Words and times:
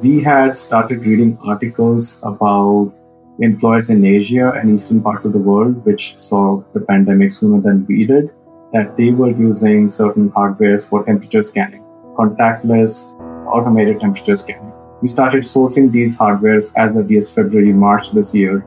we 0.00 0.22
had 0.22 0.54
started 0.54 1.04
reading 1.04 1.36
articles 1.44 2.20
about 2.22 2.92
employers 3.40 3.90
in 3.90 4.04
Asia 4.04 4.52
and 4.52 4.70
eastern 4.70 5.02
parts 5.02 5.24
of 5.24 5.32
the 5.32 5.38
world, 5.40 5.84
which 5.84 6.16
saw 6.16 6.62
the 6.72 6.80
pandemic 6.80 7.32
sooner 7.32 7.60
than 7.60 7.84
we 7.86 8.06
did, 8.06 8.30
that 8.72 8.94
they 8.96 9.10
were 9.10 9.30
using 9.30 9.88
certain 9.88 10.30
hardwares 10.30 10.88
for 10.88 11.04
temperature 11.04 11.42
scanning, 11.42 11.82
contactless, 12.16 13.08
automated 13.48 13.98
temperature 13.98 14.36
scanning. 14.36 14.72
We 15.02 15.08
started 15.08 15.42
sourcing 15.42 15.90
these 15.90 16.16
hardwares 16.16 16.72
as 16.76 16.96
early 16.96 17.18
as 17.18 17.32
February, 17.32 17.72
March 17.72 18.12
this 18.12 18.32
year. 18.32 18.64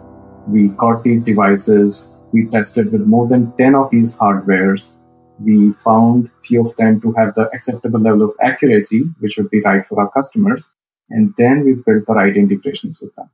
We 0.47 0.67
got 0.69 1.03
these 1.03 1.23
devices. 1.23 2.11
We 2.33 2.47
tested 2.47 2.91
with 2.91 3.01
more 3.01 3.27
than 3.27 3.53
10 3.57 3.75
of 3.75 3.89
these 3.89 4.17
hardwares. 4.17 4.97
We 5.39 5.71
found 5.83 6.29
few 6.43 6.61
of 6.61 6.75
them 6.75 6.99
to 7.01 7.13
have 7.13 7.35
the 7.35 7.49
acceptable 7.53 8.01
level 8.01 8.23
of 8.23 8.31
accuracy, 8.41 9.03
which 9.19 9.37
would 9.37 9.49
be 9.49 9.61
right 9.61 9.85
for 9.85 10.01
our 10.01 10.09
customers. 10.09 10.71
And 11.13 11.33
then 11.35 11.65
we 11.65 11.73
built 11.73 12.05
the 12.07 12.13
right 12.13 12.37
integrations 12.37 13.01
with 13.01 13.13
them. 13.15 13.29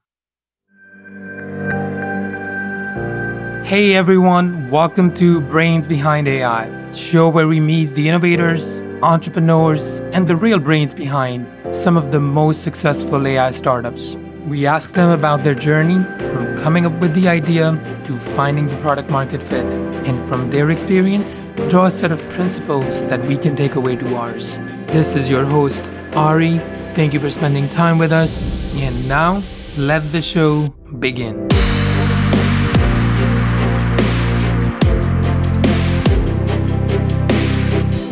Hey 3.64 3.94
everyone, 3.94 4.72
welcome 4.72 5.14
to 5.16 5.42
Brains 5.42 5.88
Behind 5.88 6.28
AI, 6.28 6.92
show 6.92 7.30
where 7.30 7.48
we 7.48 7.60
meet 7.60 7.94
the 7.94 8.10
innovators, 8.10 8.82
entrepreneurs, 9.04 10.00
and 10.12 10.28
the 10.28 10.36
real 10.36 10.58
brains 10.58 10.96
behind 10.96 11.46
some 11.76 11.98
of 11.98 12.12
the 12.12 12.20
most 12.20 12.64
successful 12.64 13.28
AI 13.28 13.52
startups. 13.52 14.16
We 14.48 14.66
ask 14.66 14.94
them 14.94 15.12
about 15.12 15.44
their 15.44 15.54
journey 15.54 16.04
from 16.32 16.58
coming 16.58 16.84
up 16.88 16.94
with 16.94 17.14
the 17.14 17.28
idea 17.28 17.80
to 18.06 18.18
finding 18.18 18.66
the 18.68 18.78
product 18.78 19.12
market 19.12 19.44
fit, 19.44 19.66
and 20.08 20.28
from 20.28 20.50
their 20.50 20.72
experience, 20.72 21.42
draw 21.70 21.86
a 21.86 21.92
set 21.92 22.12
of 22.12 22.28
principles 22.30 23.04
that 23.04 23.24
we 23.26 23.38
can 23.38 23.56
take 23.56 23.76
away 23.76 23.98
to 23.98 24.16
ours. 24.16 24.56
This 24.88 25.16
is 25.16 25.30
your 25.30 25.46
host, 25.46 25.84
Ari. 26.16 26.60
Thank 26.98 27.14
you 27.14 27.20
for 27.20 27.30
spending 27.30 27.70
time 27.70 28.00
with 28.00 28.12
us, 28.12 28.42
and 28.74 29.08
now 29.08 29.44
let 29.78 30.02
the 30.12 30.20
show 30.20 30.68
begin. 30.98 31.48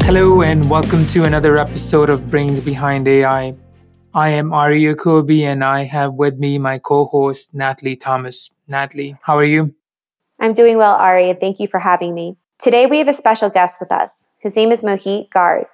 Hello, 0.06 0.44
and 0.44 0.70
welcome 0.70 1.04
to 1.08 1.24
another 1.24 1.58
episode 1.58 2.12
of 2.12 2.28
Brains 2.28 2.60
Behind 2.60 3.08
AI. 3.08 3.56
I 4.14 4.30
am 4.30 4.54
Ari 4.54 4.84
Yacobi, 4.84 5.42
and 5.42 5.64
I 5.64 5.86
have 5.86 6.14
with 6.14 6.38
me 6.38 6.60
my 6.60 6.78
co 6.78 7.06
host, 7.06 7.56
Natalie 7.56 7.96
Thomas. 7.96 8.52
Natalie, 8.68 9.18
how 9.24 9.36
are 9.36 9.44
you? 9.44 9.74
I'm 10.40 10.54
doing 10.54 10.78
well, 10.78 10.94
Ari, 10.94 11.32
and 11.32 11.40
thank 11.40 11.60
you 11.60 11.68
for 11.68 11.80
having 11.80 12.14
me. 12.14 12.38
Today, 12.62 12.86
we 12.86 13.00
have 13.00 13.08
a 13.08 13.14
special 13.14 13.50
guest 13.50 13.80
with 13.80 13.92
us. 13.92 14.24
His 14.38 14.56
name 14.56 14.72
is 14.72 14.84
Mohit 14.84 15.30
Garg. 15.36 15.66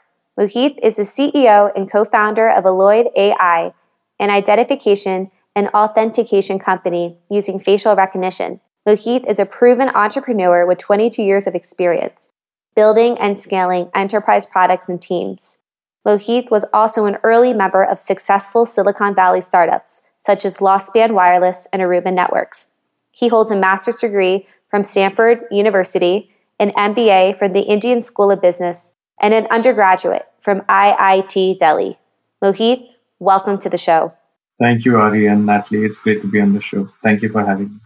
Mohit 0.41 0.79
is 0.81 0.95
the 0.95 1.03
CEO 1.03 1.71
and 1.75 1.91
co 1.91 2.03
founder 2.03 2.49
of 2.49 2.65
Oloid 2.65 3.09
AI, 3.15 3.71
an 4.19 4.31
identification 4.31 5.29
and 5.55 5.67
authentication 5.67 6.57
company 6.57 7.15
using 7.29 7.59
facial 7.59 7.95
recognition. 7.95 8.59
Mohit 8.87 9.29
is 9.29 9.37
a 9.37 9.45
proven 9.45 9.89
entrepreneur 9.89 10.65
with 10.65 10.79
22 10.79 11.21
years 11.21 11.45
of 11.45 11.53
experience 11.53 12.29
building 12.75 13.19
and 13.19 13.37
scaling 13.37 13.91
enterprise 13.93 14.47
products 14.47 14.89
and 14.89 14.99
teams. 14.99 15.59
Mohit 16.07 16.49
was 16.49 16.65
also 16.73 17.05
an 17.05 17.17
early 17.21 17.53
member 17.53 17.83
of 17.83 17.99
successful 17.99 18.65
Silicon 18.65 19.13
Valley 19.13 19.41
startups 19.41 20.01
such 20.17 20.43
as 20.43 20.57
Lospan 20.57 21.11
Wireless 21.11 21.67
and 21.71 21.83
Aruba 21.83 22.11
Networks. 22.11 22.69
He 23.11 23.27
holds 23.27 23.51
a 23.51 23.55
master's 23.55 23.97
degree 23.97 24.47
from 24.71 24.83
Stanford 24.83 25.41
University, 25.51 26.31
an 26.59 26.71
MBA 26.71 27.37
from 27.37 27.53
the 27.53 27.61
Indian 27.61 28.01
School 28.01 28.31
of 28.31 28.41
Business, 28.41 28.93
and 29.21 29.35
an 29.35 29.45
undergraduate 29.51 30.25
from 30.43 30.61
IIT 30.61 31.59
Delhi. 31.59 31.97
Mohit, 32.43 32.87
welcome 33.19 33.57
to 33.59 33.69
the 33.69 33.77
show. 33.77 34.13
Thank 34.59 34.85
you, 34.85 34.97
Ari 34.97 35.27
and 35.27 35.45
Natalie. 35.45 35.85
It's 35.85 35.99
great 35.99 36.21
to 36.21 36.27
be 36.27 36.39
on 36.41 36.53
the 36.53 36.61
show. 36.61 36.89
Thank 37.03 37.21
you 37.21 37.29
for 37.29 37.45
having 37.45 37.69
me. 37.69 37.79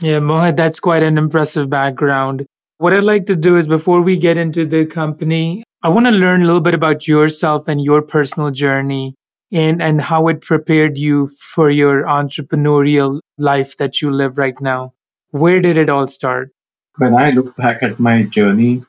Yeah, 0.00 0.20
Mohit, 0.20 0.56
that's 0.56 0.80
quite 0.80 1.02
an 1.02 1.18
impressive 1.18 1.68
background. 1.70 2.46
What 2.78 2.92
I'd 2.92 3.04
like 3.04 3.26
to 3.26 3.36
do 3.36 3.56
is 3.56 3.68
before 3.68 4.00
we 4.00 4.16
get 4.16 4.36
into 4.36 4.66
the 4.66 4.86
company, 4.86 5.62
I 5.82 5.88
want 5.88 6.06
to 6.06 6.12
learn 6.12 6.42
a 6.42 6.46
little 6.46 6.60
bit 6.60 6.74
about 6.74 7.06
yourself 7.06 7.68
and 7.68 7.80
your 7.80 8.02
personal 8.02 8.50
journey 8.50 9.14
and, 9.52 9.82
and 9.82 10.00
how 10.00 10.28
it 10.28 10.40
prepared 10.40 10.96
you 10.96 11.28
for 11.54 11.70
your 11.70 12.04
entrepreneurial 12.04 13.20
life 13.38 13.76
that 13.76 14.00
you 14.00 14.10
live 14.10 14.38
right 14.38 14.60
now. 14.60 14.94
Where 15.30 15.60
did 15.60 15.76
it 15.76 15.88
all 15.88 16.08
start? 16.08 16.50
When 16.98 17.14
I 17.14 17.30
look 17.30 17.56
back 17.56 17.82
at 17.82 18.00
my 18.00 18.24
journey, 18.24 18.84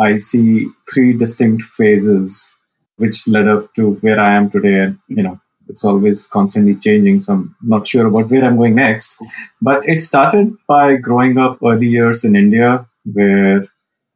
I 0.00 0.16
see 0.16 0.66
three 0.92 1.12
distinct 1.12 1.62
phases 1.62 2.56
which 2.96 3.26
led 3.28 3.48
up 3.48 3.72
to 3.74 3.94
where 3.96 4.18
I 4.18 4.34
am 4.34 4.50
today. 4.50 4.80
And, 4.80 4.98
you 5.08 5.22
know, 5.22 5.40
it's 5.68 5.84
always 5.84 6.26
constantly 6.26 6.74
changing, 6.74 7.20
so 7.20 7.34
I'm 7.34 7.56
not 7.62 7.86
sure 7.86 8.06
about 8.06 8.30
where 8.30 8.44
I'm 8.44 8.56
going 8.56 8.74
next. 8.74 9.16
But 9.60 9.86
it 9.88 10.00
started 10.00 10.56
by 10.66 10.96
growing 10.96 11.38
up 11.38 11.58
early 11.62 11.86
years 11.86 12.24
in 12.24 12.34
India 12.34 12.86
where 13.12 13.62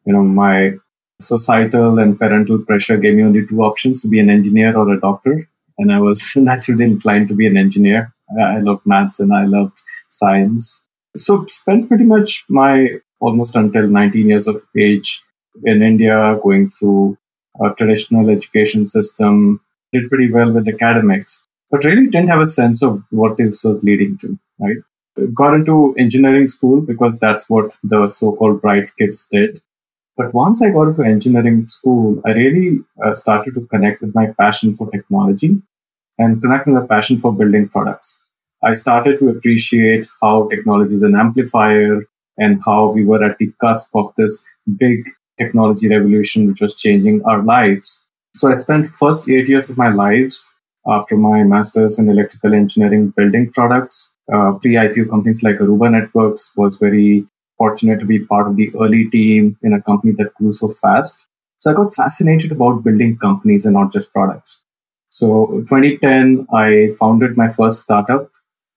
you 0.04 0.12
know 0.12 0.22
my 0.22 0.72
societal 1.20 1.98
and 1.98 2.18
parental 2.18 2.58
pressure 2.58 2.96
gave 2.96 3.14
me 3.14 3.22
only 3.22 3.46
two 3.46 3.62
options 3.62 4.02
to 4.02 4.08
be 4.08 4.18
an 4.18 4.30
engineer 4.30 4.76
or 4.76 4.92
a 4.92 5.00
doctor 5.00 5.48
and 5.78 5.92
i 5.92 5.98
was 5.98 6.32
naturally 6.36 6.84
inclined 6.84 7.28
to 7.28 7.34
be 7.34 7.46
an 7.46 7.56
engineer 7.56 8.12
i 8.40 8.58
loved 8.58 8.84
maths 8.84 9.20
and 9.20 9.32
i 9.32 9.44
loved 9.44 9.78
science 10.10 10.84
so 11.16 11.44
spent 11.46 11.88
pretty 11.88 12.04
much 12.04 12.44
my 12.48 12.88
almost 13.20 13.54
until 13.54 13.86
19 13.86 14.28
years 14.28 14.46
of 14.46 14.60
age 14.76 15.22
in 15.64 15.82
india 15.82 16.38
going 16.42 16.68
through 16.70 17.16
a 17.64 17.70
traditional 17.74 18.30
education 18.30 18.86
system 18.86 19.60
did 19.92 20.08
pretty 20.08 20.30
well 20.32 20.52
with 20.52 20.68
academics 20.68 21.44
but 21.70 21.84
really 21.84 22.06
didn't 22.06 22.28
have 22.34 22.40
a 22.40 22.54
sense 22.58 22.82
of 22.82 23.02
what 23.10 23.36
this 23.36 23.62
was 23.64 23.82
leading 23.84 24.16
to 24.18 24.38
right 24.60 24.82
got 25.34 25.54
into 25.54 25.94
engineering 25.98 26.48
school 26.48 26.80
because 26.80 27.18
that's 27.18 27.48
what 27.48 27.76
the 27.84 28.08
so-called 28.08 28.60
bright 28.60 28.94
kids 28.96 29.26
did. 29.30 29.60
But 30.16 30.34
once 30.34 30.62
I 30.62 30.70
got 30.70 30.88
into 30.88 31.02
engineering 31.02 31.66
school, 31.68 32.20
I 32.26 32.30
really 32.30 32.78
uh, 33.04 33.14
started 33.14 33.54
to 33.54 33.66
connect 33.70 34.02
with 34.02 34.14
my 34.14 34.28
passion 34.38 34.74
for 34.74 34.90
technology 34.90 35.60
and 36.18 36.40
connect 36.40 36.66
with 36.66 36.76
my 36.76 36.86
passion 36.86 37.18
for 37.18 37.32
building 37.32 37.68
products. 37.68 38.22
I 38.64 38.72
started 38.72 39.18
to 39.18 39.30
appreciate 39.30 40.06
how 40.20 40.48
technology 40.48 40.94
is 40.94 41.02
an 41.02 41.16
amplifier 41.16 42.02
and 42.38 42.60
how 42.64 42.90
we 42.90 43.04
were 43.04 43.24
at 43.24 43.38
the 43.38 43.52
cusp 43.60 43.90
of 43.94 44.12
this 44.16 44.44
big 44.76 45.02
technology 45.38 45.88
revolution 45.88 46.46
which 46.46 46.60
was 46.60 46.76
changing 46.76 47.22
our 47.24 47.42
lives. 47.42 48.04
So 48.36 48.48
I 48.48 48.54
spent 48.54 48.86
first 48.86 49.28
eight 49.28 49.48
years 49.48 49.68
of 49.68 49.76
my 49.76 49.88
lives 49.88 50.48
after 50.86 51.16
my 51.16 51.42
master's 51.44 51.98
in 51.98 52.08
electrical 52.08 52.54
engineering 52.54 53.12
building 53.16 53.50
products 53.52 54.12
uh, 54.32 54.52
pre-IPO 54.52 55.10
companies 55.10 55.42
like 55.42 55.56
Aruba 55.56 55.90
Networks 55.90 56.52
was 56.56 56.76
very 56.76 57.26
fortunate 57.58 57.98
to 58.00 58.06
be 58.06 58.24
part 58.24 58.46
of 58.48 58.56
the 58.56 58.70
early 58.80 59.08
team 59.10 59.56
in 59.62 59.72
a 59.72 59.82
company 59.82 60.12
that 60.16 60.34
grew 60.34 60.52
so 60.52 60.68
fast. 60.68 61.26
So 61.58 61.70
I 61.70 61.74
got 61.74 61.94
fascinated 61.94 62.52
about 62.52 62.82
building 62.82 63.16
companies 63.18 63.64
and 63.64 63.74
not 63.74 63.92
just 63.92 64.12
products. 64.12 64.60
So 65.10 65.62
2010, 65.68 66.46
I 66.54 66.90
founded 66.98 67.36
my 67.36 67.48
first 67.48 67.82
startup. 67.82 68.30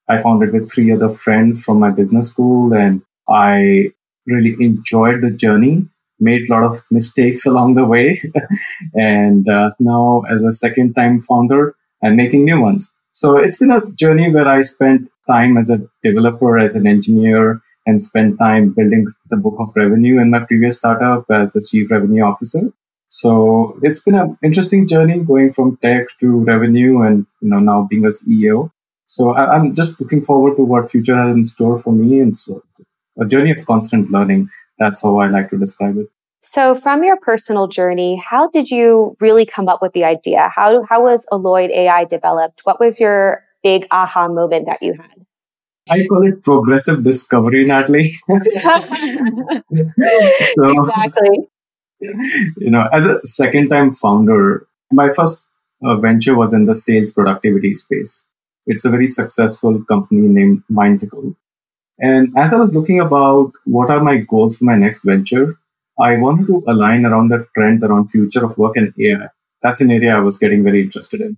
I 0.10 0.22
founded 0.22 0.54
with 0.54 0.70
three 0.70 0.92
other 0.92 1.10
friends 1.10 1.64
from 1.64 1.80
my 1.80 1.90
business 1.90 2.30
school 2.30 2.74
and 2.74 3.02
I 3.30 3.92
really 4.28 4.56
enjoyed 4.60 5.22
the 5.22 5.32
journey, 5.32 5.88
made 6.20 6.50
a 6.50 6.54
lot 6.54 6.64
of 6.64 6.84
mistakes 6.92 7.46
along 7.46 7.76
the 7.76 7.86
way. 7.86 8.22
and 8.94 9.48
uh, 9.50 9.72
now 9.80 10.24
as 10.30 10.44
a 10.44 10.52
second 10.52 10.94
time 10.94 11.20
founder, 11.20 11.76
I'm 12.04 12.16
making 12.16 12.46
new 12.46 12.62
ones. 12.62 12.92
So 13.14 13.38
it's 13.38 13.58
been 13.58 13.72
a 13.72 13.86
journey 13.92 14.32
where 14.32 14.48
I 14.48 14.62
spent 14.62 15.10
time 15.28 15.58
as 15.58 15.70
a 15.70 15.82
developer, 16.04 16.60
as 16.60 16.76
an 16.76 16.86
engineer, 16.86 17.62
and 17.86 18.02
spent 18.02 18.40
time 18.40 18.72
building 18.72 19.06
the 19.30 19.38
book 19.38 19.56
of 19.60 19.72
revenue 19.76 20.20
in 20.20 20.32
my 20.32 20.40
previous 20.40 20.78
startup 20.78 21.26
as 21.30 21.52
the 21.54 21.66
chief 21.70 21.92
revenue 21.92 22.24
officer. 22.24 22.72
So 23.08 23.80
it's 23.84 24.00
been 24.00 24.16
an 24.16 24.38
interesting 24.44 24.88
journey 24.88 25.20
going 25.20 25.54
from 25.54 25.78
tech 25.78 26.08
to 26.20 26.44
revenue 26.44 27.02
and 27.02 27.26
you 27.42 27.50
know 27.50 27.60
now 27.60 27.88
being 27.90 28.06
a 28.06 28.10
CEO. 28.10 28.72
So 29.06 29.32
I, 29.32 29.56
am 29.56 29.76
just 29.76 30.02
looking 30.02 30.24
forward 30.24 30.56
to 30.58 30.64
what 30.64 30.90
future 30.90 31.16
has 31.16 31.36
in 31.36 31.44
store 31.44 31.78
for 31.78 31.94
me 31.94 32.20
and 32.20 32.36
so 32.36 32.64
a 33.20 33.26
journey 33.26 33.52
of 33.52 33.66
constant 33.66 34.10
learning. 34.12 34.50
That's 34.78 35.02
how 35.02 35.18
I 35.18 35.28
like 35.28 35.50
to 35.52 35.58
describe 35.58 35.98
it. 35.98 36.08
So, 36.42 36.76
from 36.76 37.04
your 37.04 37.18
personal 37.18 37.68
journey, 37.68 38.22
how 38.24 38.50
did 38.50 38.70
you 38.70 39.18
really 39.20 39.48
come 39.48 39.68
up 39.68 39.82
with 39.82 39.94
the 39.94 40.04
idea? 40.04 40.52
How, 40.56 40.84
how 40.84 41.04
was 41.04 41.26
Oloid 41.32 41.72
AI 41.72 42.06
developed? 42.06 42.62
What 42.66 42.80
was 42.80 43.00
your 43.00 43.44
big 43.64 43.88
aha 43.90 44.28
moment 44.28 44.68
that 44.68 44.84
you 44.84 44.94
had? 44.94 45.26
I 45.90 46.06
call 46.06 46.28
it 46.28 46.44
progressive 46.44 47.04
discovery, 47.04 47.66
Natalie. 47.66 48.12
so, 48.30 48.44
exactly. 50.84 51.50
You 52.00 52.70
know, 52.70 52.88
as 52.92 53.06
a 53.06 53.20
second 53.26 53.70
time 53.70 53.92
founder, 53.92 54.68
my 54.92 55.10
first 55.12 55.44
uh, 55.84 55.96
venture 55.96 56.36
was 56.36 56.54
in 56.54 56.66
the 56.66 56.76
sales 56.76 57.12
productivity 57.12 57.74
space. 57.74 58.28
It's 58.68 58.86
a 58.86 58.90
very 58.90 59.08
successful 59.08 59.84
company 59.84 60.28
named 60.28 60.64
Mindtickle. 60.72 61.36
And 62.00 62.34
as 62.38 62.52
I 62.54 62.58
was 62.58 62.74
looking 62.74 63.00
about 63.00 63.52
what 63.66 63.90
are 63.90 64.04
my 64.04 64.18
goals 64.18 64.58
for 64.58 64.66
my 64.66 64.76
next 64.76 65.04
venture, 65.04 65.58
I 66.00 66.18
wanted 66.18 66.48
to 66.48 66.64
align 66.68 67.06
around 67.06 67.30
the 67.30 67.48
trends 67.56 67.84
around 67.84 68.10
future 68.10 68.44
of 68.44 68.58
work 68.58 68.76
and 68.76 68.94
AI. 69.00 69.30
That's 69.62 69.82
an 69.82 69.92
area 69.92 70.16
I 70.16 70.20
was 70.20 70.38
getting 70.38 70.64
very 70.64 70.82
interested 70.82 71.22
in. 71.22 71.38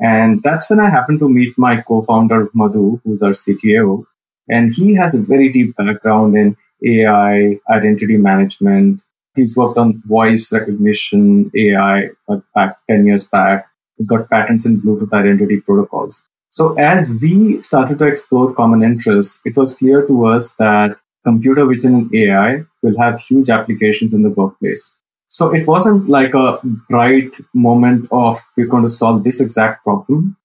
And 0.00 0.42
that's 0.42 0.70
when 0.70 0.80
I 0.80 0.90
happened 0.90 1.18
to 1.20 1.28
meet 1.28 1.54
my 1.58 1.80
co-founder 1.80 2.50
Madhu, 2.54 3.00
who's 3.04 3.22
our 3.22 3.30
CTO, 3.30 4.04
and 4.48 4.72
he 4.72 4.94
has 4.94 5.14
a 5.14 5.20
very 5.20 5.48
deep 5.48 5.76
background 5.76 6.36
in 6.36 6.56
AI, 6.86 7.58
identity 7.70 8.16
management. 8.16 9.02
He's 9.34 9.56
worked 9.56 9.78
on 9.78 10.02
voice 10.06 10.52
recognition, 10.52 11.50
AI, 11.56 12.10
back 12.54 12.76
10 12.88 13.04
years 13.04 13.26
back. 13.26 13.66
He's 13.96 14.06
got 14.06 14.28
patents 14.30 14.64
in 14.66 14.80
Bluetooth 14.80 15.12
identity 15.12 15.60
protocols. 15.60 16.24
So 16.54 16.74
as 16.74 17.12
we 17.20 17.60
started 17.62 17.98
to 17.98 18.06
explore 18.06 18.54
common 18.54 18.84
interests, 18.84 19.40
it 19.44 19.56
was 19.56 19.76
clear 19.76 20.06
to 20.06 20.26
us 20.26 20.54
that 20.54 20.96
computer 21.24 21.66
vision 21.66 21.94
and 21.96 22.14
AI 22.14 22.62
will 22.80 22.96
have 22.96 23.20
huge 23.20 23.50
applications 23.50 24.14
in 24.14 24.22
the 24.22 24.30
workplace. 24.30 24.94
So 25.26 25.52
it 25.52 25.66
wasn't 25.66 26.08
like 26.08 26.32
a 26.32 26.60
bright 26.88 27.40
moment 27.54 28.06
of 28.12 28.38
we're 28.56 28.68
going 28.68 28.84
to 28.84 28.88
solve 28.88 29.24
this 29.24 29.40
exact 29.40 29.82
problem. 29.82 30.36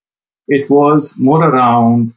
It 0.48 0.68
was 0.68 1.14
more 1.20 1.48
around 1.48 2.16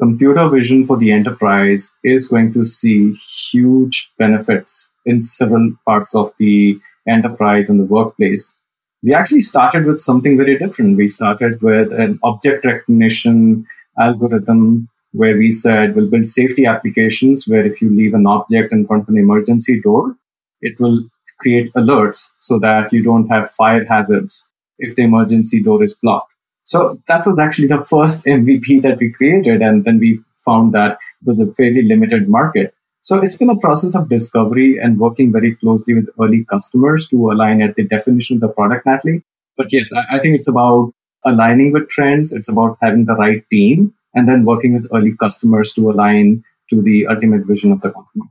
computer 0.00 0.48
vision 0.48 0.86
for 0.86 0.96
the 0.96 1.10
enterprise 1.10 1.92
is 2.04 2.28
going 2.28 2.52
to 2.52 2.64
see 2.64 3.10
huge 3.50 4.08
benefits 4.20 4.92
in 5.04 5.18
several 5.18 5.72
parts 5.84 6.14
of 6.14 6.30
the 6.38 6.78
enterprise 7.08 7.68
and 7.68 7.80
the 7.80 7.86
workplace. 7.86 8.56
We 9.02 9.14
actually 9.14 9.40
started 9.40 9.84
with 9.84 9.98
something 9.98 10.36
very 10.36 10.58
different. 10.58 10.96
We 10.96 11.08
started 11.08 11.60
with 11.60 11.92
an 11.92 12.20
object 12.22 12.64
recognition 12.64 13.66
algorithm 13.98 14.88
where 15.12 15.36
we 15.36 15.50
said 15.50 15.94
we'll 15.94 16.08
build 16.08 16.26
safety 16.26 16.66
applications 16.66 17.46
where 17.46 17.64
if 17.64 17.82
you 17.82 17.94
leave 17.94 18.14
an 18.14 18.26
object 18.26 18.72
in 18.72 18.86
front 18.86 19.02
of 19.02 19.08
an 19.10 19.18
emergency 19.18 19.80
door, 19.80 20.16
it 20.60 20.78
will 20.80 21.04
create 21.40 21.72
alerts 21.74 22.30
so 22.38 22.58
that 22.58 22.92
you 22.92 23.02
don't 23.02 23.28
have 23.28 23.50
fire 23.50 23.84
hazards 23.84 24.48
if 24.78 24.94
the 24.94 25.02
emergency 25.02 25.62
door 25.62 25.82
is 25.82 25.94
blocked. 25.94 26.32
So 26.64 27.00
that 27.08 27.26
was 27.26 27.38
actually 27.38 27.68
the 27.68 27.84
first 27.84 28.24
MVP 28.26 28.82
that 28.82 28.98
we 28.98 29.12
created. 29.12 29.62
And 29.62 29.84
then 29.84 29.98
we 29.98 30.20
found 30.44 30.72
that 30.74 30.92
it 30.92 31.26
was 31.26 31.40
a 31.40 31.52
fairly 31.52 31.82
limited 31.82 32.28
market. 32.28 32.74
So 33.02 33.20
it's 33.20 33.36
been 33.36 33.50
a 33.50 33.58
process 33.58 33.96
of 33.96 34.08
discovery 34.08 34.78
and 34.80 34.98
working 34.98 35.32
very 35.32 35.56
closely 35.56 35.94
with 35.94 36.08
early 36.20 36.44
customers 36.44 37.08
to 37.08 37.32
align 37.32 37.60
at 37.60 37.74
the 37.74 37.84
definition 37.84 38.36
of 38.36 38.40
the 38.40 38.48
product, 38.48 38.86
Natalie. 38.86 39.24
But 39.56 39.72
yes, 39.72 39.92
I, 39.92 40.16
I 40.16 40.18
think 40.20 40.36
it's 40.36 40.48
about 40.48 40.92
aligning 41.24 41.72
with 41.72 41.88
trends. 41.88 42.32
It's 42.32 42.48
about 42.48 42.78
having 42.80 43.06
the 43.06 43.14
right 43.14 43.44
team 43.50 43.92
and 44.14 44.28
then 44.28 44.44
working 44.44 44.74
with 44.74 44.88
early 44.94 45.16
customers 45.16 45.72
to 45.74 45.90
align 45.90 46.44
to 46.70 46.80
the 46.80 47.06
ultimate 47.08 47.44
vision 47.44 47.72
of 47.72 47.80
the 47.80 47.90
company. 47.90 48.24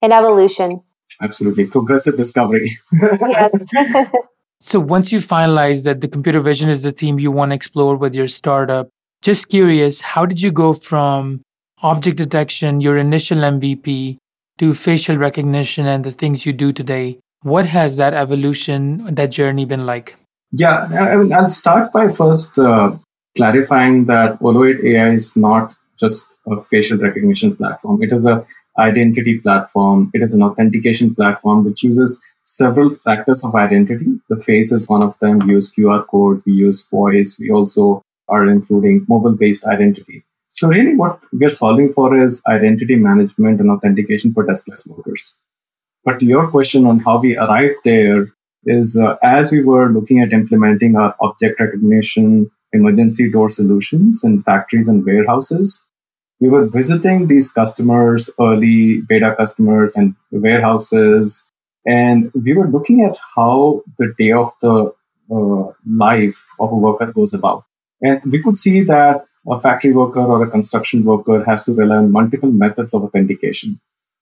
And 0.00 0.12
evolution. 0.12 0.80
Absolutely. 1.20 1.66
Progressive 1.66 2.16
discovery. 2.16 2.70
yes. 2.92 3.52
So 4.60 4.80
once 4.80 5.12
you 5.12 5.20
finalize 5.20 5.84
that 5.84 6.00
the 6.00 6.08
computer 6.08 6.40
vision 6.40 6.70
is 6.70 6.82
the 6.82 6.90
theme 6.90 7.18
you 7.18 7.30
want 7.30 7.50
to 7.50 7.54
explore 7.54 7.94
with 7.94 8.14
your 8.14 8.26
startup, 8.26 8.88
just 9.20 9.48
curious, 9.48 10.00
how 10.00 10.24
did 10.24 10.40
you 10.40 10.50
go 10.50 10.72
from 10.72 11.42
object 11.82 12.16
detection, 12.16 12.80
your 12.80 12.96
initial 12.96 13.38
MVP, 13.38 14.16
to 14.58 14.74
facial 14.74 15.16
recognition 15.16 15.86
and 15.86 16.04
the 16.04 16.12
things 16.12 16.46
you 16.46 16.52
do 16.52 16.72
today? 16.72 17.18
What 17.42 17.66
has 17.66 17.96
that 17.96 18.14
evolution, 18.14 19.14
that 19.14 19.30
journey 19.30 19.64
been 19.64 19.86
like? 19.86 20.16
Yeah, 20.52 20.84
I 20.84 21.16
mean, 21.16 21.32
I'll 21.32 21.50
start 21.50 21.92
by 21.92 22.08
first 22.08 22.58
uh, 22.58 22.96
clarifying 23.36 24.06
that 24.06 24.38
Oloid 24.40 24.80
AI 24.84 25.12
is 25.12 25.36
not 25.36 25.74
just 25.98 26.36
a 26.46 26.62
facial 26.62 26.98
recognition 26.98 27.56
platform. 27.56 28.02
It 28.02 28.12
is 28.12 28.26
a 28.26 28.44
identity 28.78 29.38
platform. 29.38 30.10
It 30.14 30.22
is 30.22 30.34
an 30.34 30.42
authentication 30.42 31.14
platform 31.14 31.64
which 31.64 31.82
uses 31.82 32.22
several 32.44 32.90
factors 32.90 33.44
of 33.44 33.54
identity. 33.54 34.06
The 34.28 34.36
face 34.36 34.72
is 34.72 34.88
one 34.88 35.02
of 35.02 35.18
them. 35.18 35.38
We 35.38 35.54
use 35.54 35.72
QR 35.72 36.06
codes, 36.06 36.42
we 36.46 36.52
use 36.52 36.86
voice, 36.86 37.38
we 37.38 37.50
also 37.50 38.02
are 38.28 38.46
including 38.46 39.04
mobile 39.08 39.32
based 39.32 39.64
identity. 39.64 40.24
So, 40.56 40.68
really, 40.68 40.96
what 40.96 41.20
we're 41.34 41.50
solving 41.50 41.92
for 41.92 42.16
is 42.16 42.40
identity 42.48 42.96
management 42.96 43.60
and 43.60 43.70
authentication 43.70 44.32
for 44.32 44.42
deskless 44.46 44.86
workers. 44.86 45.36
But 46.02 46.22
your 46.22 46.48
question 46.50 46.86
on 46.86 46.98
how 46.98 47.18
we 47.20 47.36
arrived 47.36 47.80
there 47.84 48.28
is 48.64 48.96
uh, 48.96 49.16
as 49.22 49.52
we 49.52 49.62
were 49.62 49.92
looking 49.92 50.20
at 50.20 50.32
implementing 50.32 50.96
our 50.96 51.14
object 51.20 51.60
recognition 51.60 52.50
emergency 52.72 53.30
door 53.30 53.50
solutions 53.50 54.24
in 54.24 54.42
factories 54.42 54.88
and 54.88 55.04
warehouses, 55.04 55.86
we 56.40 56.48
were 56.48 56.64
visiting 56.64 57.26
these 57.26 57.52
customers, 57.52 58.30
early 58.40 59.02
beta 59.02 59.34
customers 59.36 59.94
and 59.94 60.14
warehouses, 60.30 61.46
and 61.84 62.32
we 62.32 62.54
were 62.54 62.68
looking 62.68 63.04
at 63.04 63.18
how 63.34 63.82
the 63.98 64.10
day 64.16 64.32
of 64.32 64.52
the 64.62 64.90
uh, 65.30 65.72
life 65.86 66.46
of 66.58 66.72
a 66.72 66.76
worker 66.76 67.12
goes 67.12 67.34
about. 67.34 67.64
And 68.00 68.22
we 68.24 68.42
could 68.42 68.56
see 68.56 68.82
that 68.84 69.20
a 69.48 69.60
factory 69.60 69.92
worker 69.92 70.20
or 70.20 70.42
a 70.42 70.50
construction 70.50 71.04
worker 71.04 71.44
has 71.44 71.64
to 71.64 71.74
rely 71.74 71.96
on 71.96 72.12
multiple 72.12 72.50
methods 72.50 72.94
of 72.94 73.02
authentication. 73.04 73.80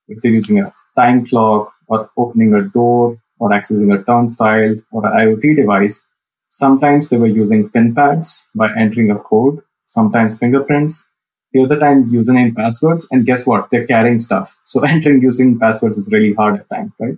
If 0.08 0.20
they're 0.20 0.32
using 0.32 0.60
a 0.60 0.74
time 0.96 1.26
clock 1.26 1.72
or 1.88 2.10
opening 2.16 2.54
a 2.54 2.62
door 2.62 3.16
or 3.38 3.50
accessing 3.50 3.98
a 3.98 4.02
turnstile 4.04 4.76
or 4.92 5.06
an 5.06 5.12
IoT 5.12 5.56
device, 5.56 6.04
sometimes 6.48 7.08
they 7.08 7.16
were 7.16 7.26
using 7.26 7.68
pin 7.70 7.94
pads 7.94 8.48
by 8.54 8.68
entering 8.76 9.10
a 9.10 9.18
code, 9.18 9.60
sometimes 9.86 10.36
fingerprints, 10.38 11.08
the 11.52 11.62
other 11.62 11.78
time 11.78 12.10
username 12.10 12.54
passwords, 12.54 13.06
and 13.10 13.24
guess 13.26 13.46
what? 13.46 13.70
They're 13.70 13.86
carrying 13.86 14.18
stuff. 14.18 14.56
So 14.64 14.80
entering 14.84 15.22
using 15.22 15.58
passwords 15.58 15.98
is 15.98 16.08
really 16.12 16.34
hard 16.34 16.60
at 16.60 16.68
times, 16.68 16.92
right? 16.98 17.16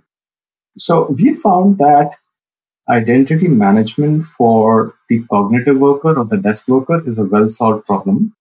So 0.77 1.07
we 1.09 1.33
found 1.33 1.79
that 1.79 2.15
identity 2.89 3.47
management 3.47 4.23
for 4.23 4.93
the 5.09 5.23
cognitive 5.29 5.77
worker 5.77 6.17
or 6.17 6.25
the 6.25 6.37
desk 6.37 6.67
worker 6.67 7.01
is 7.07 7.17
a 7.19 7.25
well 7.25 7.49
solved 7.49 7.85
problem. 7.85 8.33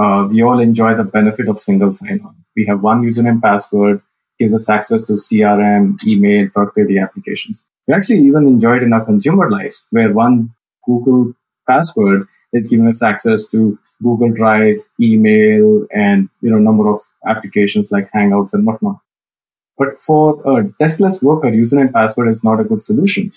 Uh, 0.00 0.26
we 0.30 0.42
all 0.42 0.60
enjoy 0.60 0.94
the 0.94 1.04
benefit 1.04 1.48
of 1.48 1.58
single 1.58 1.90
sign 1.90 2.20
on. 2.24 2.34
We 2.56 2.66
have 2.66 2.82
one 2.82 3.02
username 3.02 3.42
password, 3.42 4.02
gives 4.38 4.54
us 4.54 4.68
access 4.68 5.04
to 5.06 5.14
CRM, 5.14 6.02
email, 6.06 6.48
productivity 6.50 6.98
applications. 6.98 7.64
We 7.88 7.94
actually 7.94 8.20
even 8.20 8.46
enjoy 8.46 8.76
it 8.76 8.82
in 8.82 8.92
our 8.92 9.04
consumer 9.04 9.50
lives, 9.50 9.82
where 9.90 10.12
one 10.12 10.54
Google 10.86 11.32
password 11.68 12.26
is 12.52 12.66
giving 12.66 12.86
us 12.86 13.02
access 13.02 13.46
to 13.48 13.78
Google 14.02 14.30
Drive, 14.30 14.78
email, 15.00 15.86
and 15.92 16.28
you 16.40 16.50
know 16.50 16.58
number 16.58 16.88
of 16.88 17.00
applications 17.26 17.90
like 17.90 18.10
Hangouts 18.12 18.52
and 18.52 18.66
whatnot. 18.66 18.98
But 19.78 20.00
for 20.02 20.40
a 20.42 20.64
deskless 20.80 21.22
worker, 21.22 21.48
username 21.48 21.92
password 21.92 22.28
is 22.28 22.44
not 22.44 22.60
a 22.60 22.64
good 22.64 22.82
solution. 22.82 23.32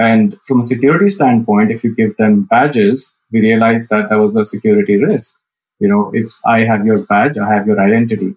And 0.00 0.36
from 0.46 0.60
a 0.60 0.62
security 0.62 1.08
standpoint, 1.08 1.70
if 1.70 1.84
you 1.84 1.94
give 1.94 2.16
them 2.16 2.44
badges, 2.44 3.12
we 3.30 3.42
realize 3.42 3.88
that 3.88 4.08
there 4.08 4.18
was 4.18 4.34
a 4.34 4.46
security 4.46 4.96
risk. 4.96 5.38
You 5.78 5.88
know, 5.88 6.10
if 6.14 6.32
I 6.46 6.60
have 6.60 6.86
your 6.86 7.02
badge, 7.04 7.36
I 7.36 7.52
have 7.52 7.66
your 7.66 7.78
identity. 7.78 8.34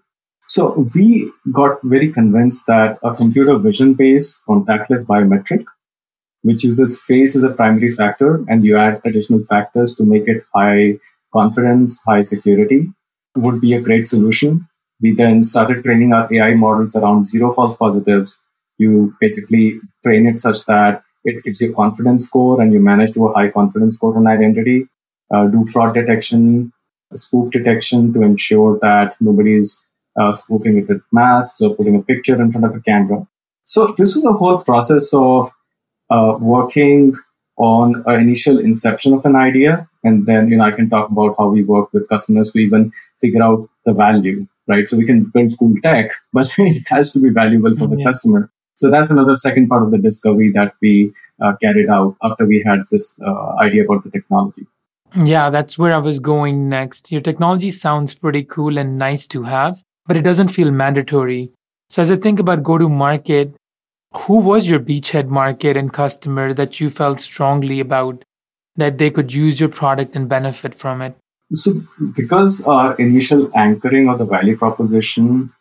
So 0.50 0.86
we 0.94 1.32
got 1.54 1.80
very 1.84 2.12
convinced 2.12 2.68
that 2.68 3.00
a 3.02 3.16
computer 3.16 3.58
vision 3.58 3.94
based 3.94 4.42
contactless 4.48 5.06
biometric, 5.06 5.64
which 6.42 6.66
uses 6.66 7.00
face 7.02 7.34
as 7.34 7.44
a 7.44 7.50
primary 7.50 7.90
factor, 7.90 8.44
and 8.50 8.66
you 8.66 8.78
add 8.78 9.02
additional 9.06 9.42
factors 9.44 9.96
to 9.96 10.04
make 10.04 10.28
it 10.28 10.44
high 10.54 11.00
confidence, 11.32 12.02
high 12.06 12.22
security, 12.22 12.92
would 13.38 13.62
be 13.62 13.74
a 13.74 13.82
great 13.82 14.06
solution. 14.06 14.68
We 15.02 15.16
then 15.16 15.44
started 15.44 15.86
training 15.86 16.12
our 16.12 16.28
AI 16.34 16.56
models 16.56 16.96
around 16.96 17.26
zero 17.26 17.54
false 17.54 17.78
positives. 17.78 18.38
You 18.78 19.16
basically 19.22 19.80
train 20.04 20.28
it 20.28 20.40
such 20.42 20.66
that 20.66 21.04
it 21.24 21.44
gives 21.44 21.62
you 21.62 21.72
a 21.72 21.76
confidence 21.76 22.26
score 22.26 22.62
and 22.62 22.74
you 22.74 22.80
manage 22.80 23.14
to 23.14 23.28
a 23.28 23.34
high 23.34 23.50
confidence 23.50 23.96
score 23.96 24.16
on 24.18 24.28
identity. 24.28 24.88
Uh, 25.34 25.48
do 25.48 25.66
fraud 25.66 25.94
detection, 25.94 26.72
spoof 27.14 27.50
detection 27.52 28.14
to 28.14 28.22
ensure 28.22 28.78
that 28.82 29.16
nobody's 29.20 29.86
uh, 30.20 30.34
spoofing 30.34 30.78
it 30.78 30.88
with 30.88 31.02
masks 31.12 31.62
or 31.62 31.76
putting 31.76 31.96
a 31.96 32.02
picture 32.02 32.40
in 32.42 32.52
front 32.52 32.66
of 32.66 32.76
a 32.76 32.82
camera. 32.82 33.26
So 33.66 33.94
this 33.98 34.14
was 34.14 34.26
a 34.26 34.34
whole 34.34 34.60
process 34.60 35.14
of 35.14 35.50
uh, 36.10 36.36
working 36.40 37.14
on 37.58 38.04
an 38.06 38.20
initial 38.20 38.60
inception 38.60 39.14
of 39.14 39.26
an 39.26 39.36
idea, 39.36 39.88
and 40.04 40.26
then 40.26 40.50
you 40.50 40.58
know 40.58 40.66
I 40.66 40.72
can 40.72 40.90
talk 40.90 41.10
about 41.10 41.36
how 41.38 41.48
we 41.48 41.64
work 41.64 41.94
with 41.94 42.10
customers 42.10 42.52
to 42.52 42.60
even 42.60 42.92
figure 43.22 43.42
out 43.42 43.70
the 43.86 43.94
value 43.94 44.48
right? 44.68 44.88
So 44.88 44.98
we 44.98 45.06
can 45.06 45.26
build 45.26 45.58
cool 45.58 45.74
tech, 45.82 46.12
but 46.32 46.52
it 46.58 46.88
has 46.88 47.12
to 47.12 47.20
be 47.20 47.30
valuable 47.30 47.76
for 47.76 47.88
the 47.88 47.98
yeah. 47.98 48.06
customer. 48.06 48.52
So 48.76 48.90
that's 48.90 49.12
another 49.12 49.36
second 49.36 49.68
part 49.68 49.84
of 49.84 49.92
the 49.92 49.98
discovery 49.98 50.52
that 50.54 50.74
we 50.82 51.14
uh, 51.42 51.54
carried 51.62 51.90
out 51.90 52.16
after 52.24 52.46
we 52.46 52.64
had 52.66 52.80
this 52.90 53.16
uh, 53.26 53.56
idea 53.62 53.84
about 53.86 54.04
the 54.04 54.10
technology. 54.10 54.66
Yeah, 55.16 55.52
that's 55.52 55.78
where 55.78 55.94
I 55.94 56.00
was 56.00 56.20
going 56.20 56.70
next. 56.70 57.12
Your 57.12 57.22
technology 57.22 57.70
sounds 57.70 58.16
pretty 58.16 58.44
cool 58.44 58.80
and 58.80 58.98
nice 58.98 59.28
to 59.28 59.44
have, 59.44 59.84
but 60.08 60.18
it 60.18 60.22
doesn't 60.22 60.48
feel 60.48 60.72
mandatory. 60.72 61.52
So 61.90 62.02
as 62.02 62.10
I 62.10 62.16
think 62.16 62.40
about 62.40 62.64
go 62.64 62.80
to 62.80 62.90
market, 62.90 63.56
who 64.14 64.40
was 64.40 64.68
your 64.68 64.80
beachhead 64.80 65.28
market 65.28 65.78
and 65.78 65.94
customer 65.94 66.54
that 66.54 66.80
you 66.80 66.90
felt 66.90 67.22
strongly 67.22 67.80
about 67.80 68.24
that 68.76 68.98
they 68.98 69.12
could 69.12 69.32
use 69.32 69.60
your 69.60 69.70
product 69.70 70.16
and 70.16 70.28
benefit 70.28 70.74
from 70.74 71.02
it? 71.02 71.16
So, 71.54 71.84
because 72.16 72.62
our 72.66 72.96
initial 72.96 73.52
anchoring 73.56 74.10
of 74.10 74.18
the 74.18 74.26
value 74.26 74.58
proposition 74.58 75.54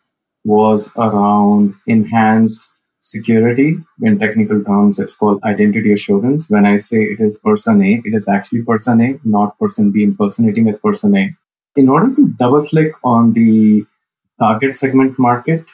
was 0.43 0.91
around 0.95 1.75
enhanced 1.85 2.69
security. 3.03 3.75
In 4.01 4.17
technical 4.17 4.63
terms, 4.63 4.97
it's 4.97 5.15
called 5.15 5.43
identity 5.43 5.91
assurance. 5.91 6.49
When 6.49 6.65
I 6.65 6.77
say 6.77 7.03
it 7.03 7.19
is 7.19 7.37
person 7.37 7.83
A, 7.83 8.01
it 8.03 8.15
is 8.15 8.27
actually 8.27 8.63
person 8.63 9.01
A, 9.01 9.19
not 9.23 9.59
person 9.59 9.91
B 9.91 10.03
impersonating 10.03 10.67
as 10.69 10.79
person 10.79 11.15
A. 11.15 11.29
In 11.75 11.89
order 11.89 12.15
to 12.15 12.27
double 12.39 12.65
click 12.65 12.93
on 13.03 13.33
the 13.33 13.85
target 14.39 14.75
segment 14.75 15.19
market 15.19 15.69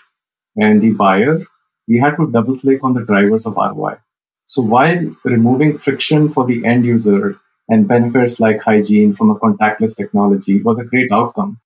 and 0.56 0.82
the 0.82 0.92
buyer, 0.92 1.46
we 1.88 2.00
had 2.00 2.16
to 2.18 2.30
double 2.32 2.60
click 2.60 2.84
on 2.84 2.94
the 2.94 3.06
drivers 3.06 3.46
of 3.46 3.56
ROI. 3.56 3.98
So 4.46 4.62
while 4.62 5.16
removing 5.24 5.78
friction 5.78 6.30
for 6.30 6.46
the 6.46 6.66
end 6.66 6.84
user 6.84 7.40
and 7.68 7.88
benefits 7.88 8.40
like 8.40 8.62
hygiene 8.62 9.14
from 9.14 9.30
a 9.30 9.36
contactless 9.36 9.96
technology 9.96 10.62
was 10.64 10.80
a 10.80 10.84
great 10.86 11.12
outcome, 11.12 11.60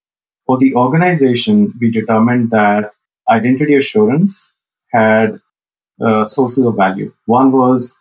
for 0.45 0.57
the 0.57 0.75
organization, 0.75 1.73
we 1.79 1.89
determined 1.89 2.51
that 2.51 2.93
identity 3.29 3.75
assurance 3.75 4.51
had 4.91 5.39
uh, 6.01 6.27
sources 6.27 6.65
of 6.65 6.75
value. 6.75 7.13
One 7.25 7.51
was 7.51 7.95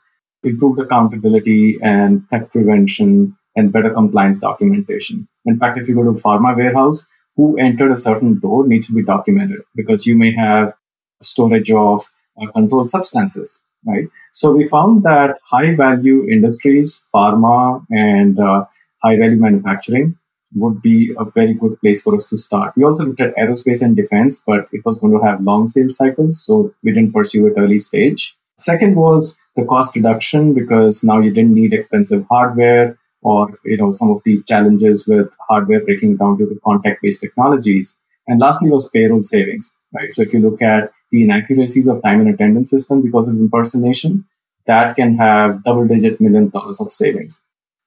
improved 0.44 0.80
accountability 0.80 1.78
and 1.82 2.28
theft 2.28 2.52
prevention 2.52 3.36
and 3.56 3.72
better 3.72 3.90
compliance 3.90 4.40
documentation. 4.40 5.28
In 5.44 5.58
fact, 5.58 5.78
if 5.78 5.88
you 5.88 5.94
go 5.94 6.02
to 6.04 6.10
a 6.10 6.14
pharma 6.14 6.56
warehouse, 6.56 7.06
who 7.36 7.56
entered 7.56 7.90
a 7.90 7.96
certain 7.96 8.38
door 8.38 8.66
needs 8.66 8.86
to 8.86 8.92
be 8.92 9.02
documented 9.02 9.60
because 9.74 10.06
you 10.06 10.16
may 10.16 10.34
have 10.34 10.74
storage 11.22 11.70
of 11.70 12.02
uh, 12.40 12.50
controlled 12.52 12.90
substances, 12.90 13.62
right? 13.86 14.06
So 14.32 14.52
we 14.52 14.68
found 14.68 15.02
that 15.04 15.38
high 15.50 15.74
value 15.74 16.28
industries, 16.28 17.02
pharma 17.14 17.84
and 17.90 18.38
uh, 18.38 18.64
high 19.02 19.16
value 19.16 19.40
manufacturing 19.40 20.16
would 20.56 20.82
be 20.82 21.14
a 21.18 21.24
very 21.24 21.54
good 21.54 21.80
place 21.80 22.02
for 22.02 22.14
us 22.14 22.28
to 22.28 22.36
start. 22.36 22.72
We 22.76 22.84
also 22.84 23.04
looked 23.04 23.20
at 23.20 23.34
aerospace 23.36 23.82
and 23.82 23.96
defense, 23.96 24.42
but 24.46 24.68
it 24.72 24.84
was 24.84 24.98
going 24.98 25.12
to 25.18 25.24
have 25.24 25.42
long 25.42 25.66
sales 25.66 25.96
cycles, 25.96 26.44
so 26.44 26.74
we 26.82 26.92
didn't 26.92 27.12
pursue 27.12 27.46
it 27.46 27.54
early 27.56 27.78
stage. 27.78 28.36
Second 28.58 28.96
was 28.96 29.36
the 29.56 29.64
cost 29.64 29.96
reduction 29.96 30.54
because 30.54 31.02
now 31.02 31.20
you 31.20 31.30
didn't 31.30 31.54
need 31.54 31.72
expensive 31.72 32.24
hardware 32.30 32.98
or 33.22 33.58
you 33.64 33.76
know 33.76 33.90
some 33.92 34.10
of 34.10 34.22
the 34.24 34.42
challenges 34.48 35.06
with 35.06 35.34
hardware 35.48 35.84
breaking 35.84 36.16
down 36.16 36.36
due 36.36 36.48
to 36.48 36.60
contact-based 36.64 37.20
technologies. 37.20 37.96
And 38.28 38.40
lastly 38.40 38.70
was 38.70 38.88
payroll 38.90 39.22
savings, 39.22 39.74
right? 39.94 40.14
So 40.14 40.22
if 40.22 40.32
you 40.32 40.40
look 40.40 40.62
at 40.62 40.92
the 41.10 41.24
inaccuracies 41.24 41.88
of 41.88 42.02
time 42.02 42.20
and 42.20 42.32
attendance 42.32 42.70
system 42.70 43.02
because 43.02 43.28
of 43.28 43.36
impersonation, 43.36 44.24
that 44.66 44.96
can 44.96 45.16
have 45.18 45.64
double-digit 45.64 46.20
million 46.20 46.48
dollars 46.50 46.80
of 46.80 46.92
savings. 46.92 47.40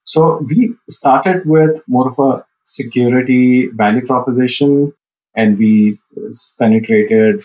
So 0.04 0.42
we 0.48 0.74
started 0.88 1.46
with 1.46 1.82
more 1.88 2.08
of 2.08 2.18
a 2.18 2.45
security 2.66 3.68
value 3.68 4.04
proposition, 4.04 4.92
and 5.34 5.58
we 5.58 5.98
penetrated 6.58 7.44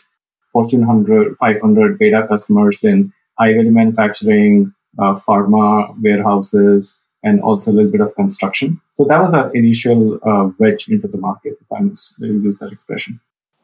Fortune 0.52 0.86
100, 0.86 1.38
500 1.38 1.98
beta 1.98 2.26
customers 2.28 2.84
in 2.84 3.14
high 3.40 3.54
value 3.54 3.72
manufacturing, 3.72 4.74
uh, 5.00 5.14
pharma 5.16 5.96
warehouses, 6.02 7.00
and 7.24 7.40
also 7.42 7.72
a 7.72 7.74
little 7.74 7.92
bit 7.92 8.02
of 8.02 8.14
construction. 8.16 8.82
So 8.96 9.06
that 9.06 9.22
was 9.22 9.34
our 9.34 9.54
initial 9.54 10.20
uh, 10.24 10.50
wedge 10.58 10.88
into 10.88 11.08
the 11.08 11.18
market, 11.18 11.54
if 11.62 11.72
I 11.72 11.82
must 11.82 12.16
use 12.20 12.58
that 12.58 12.72
expression. 12.72 13.20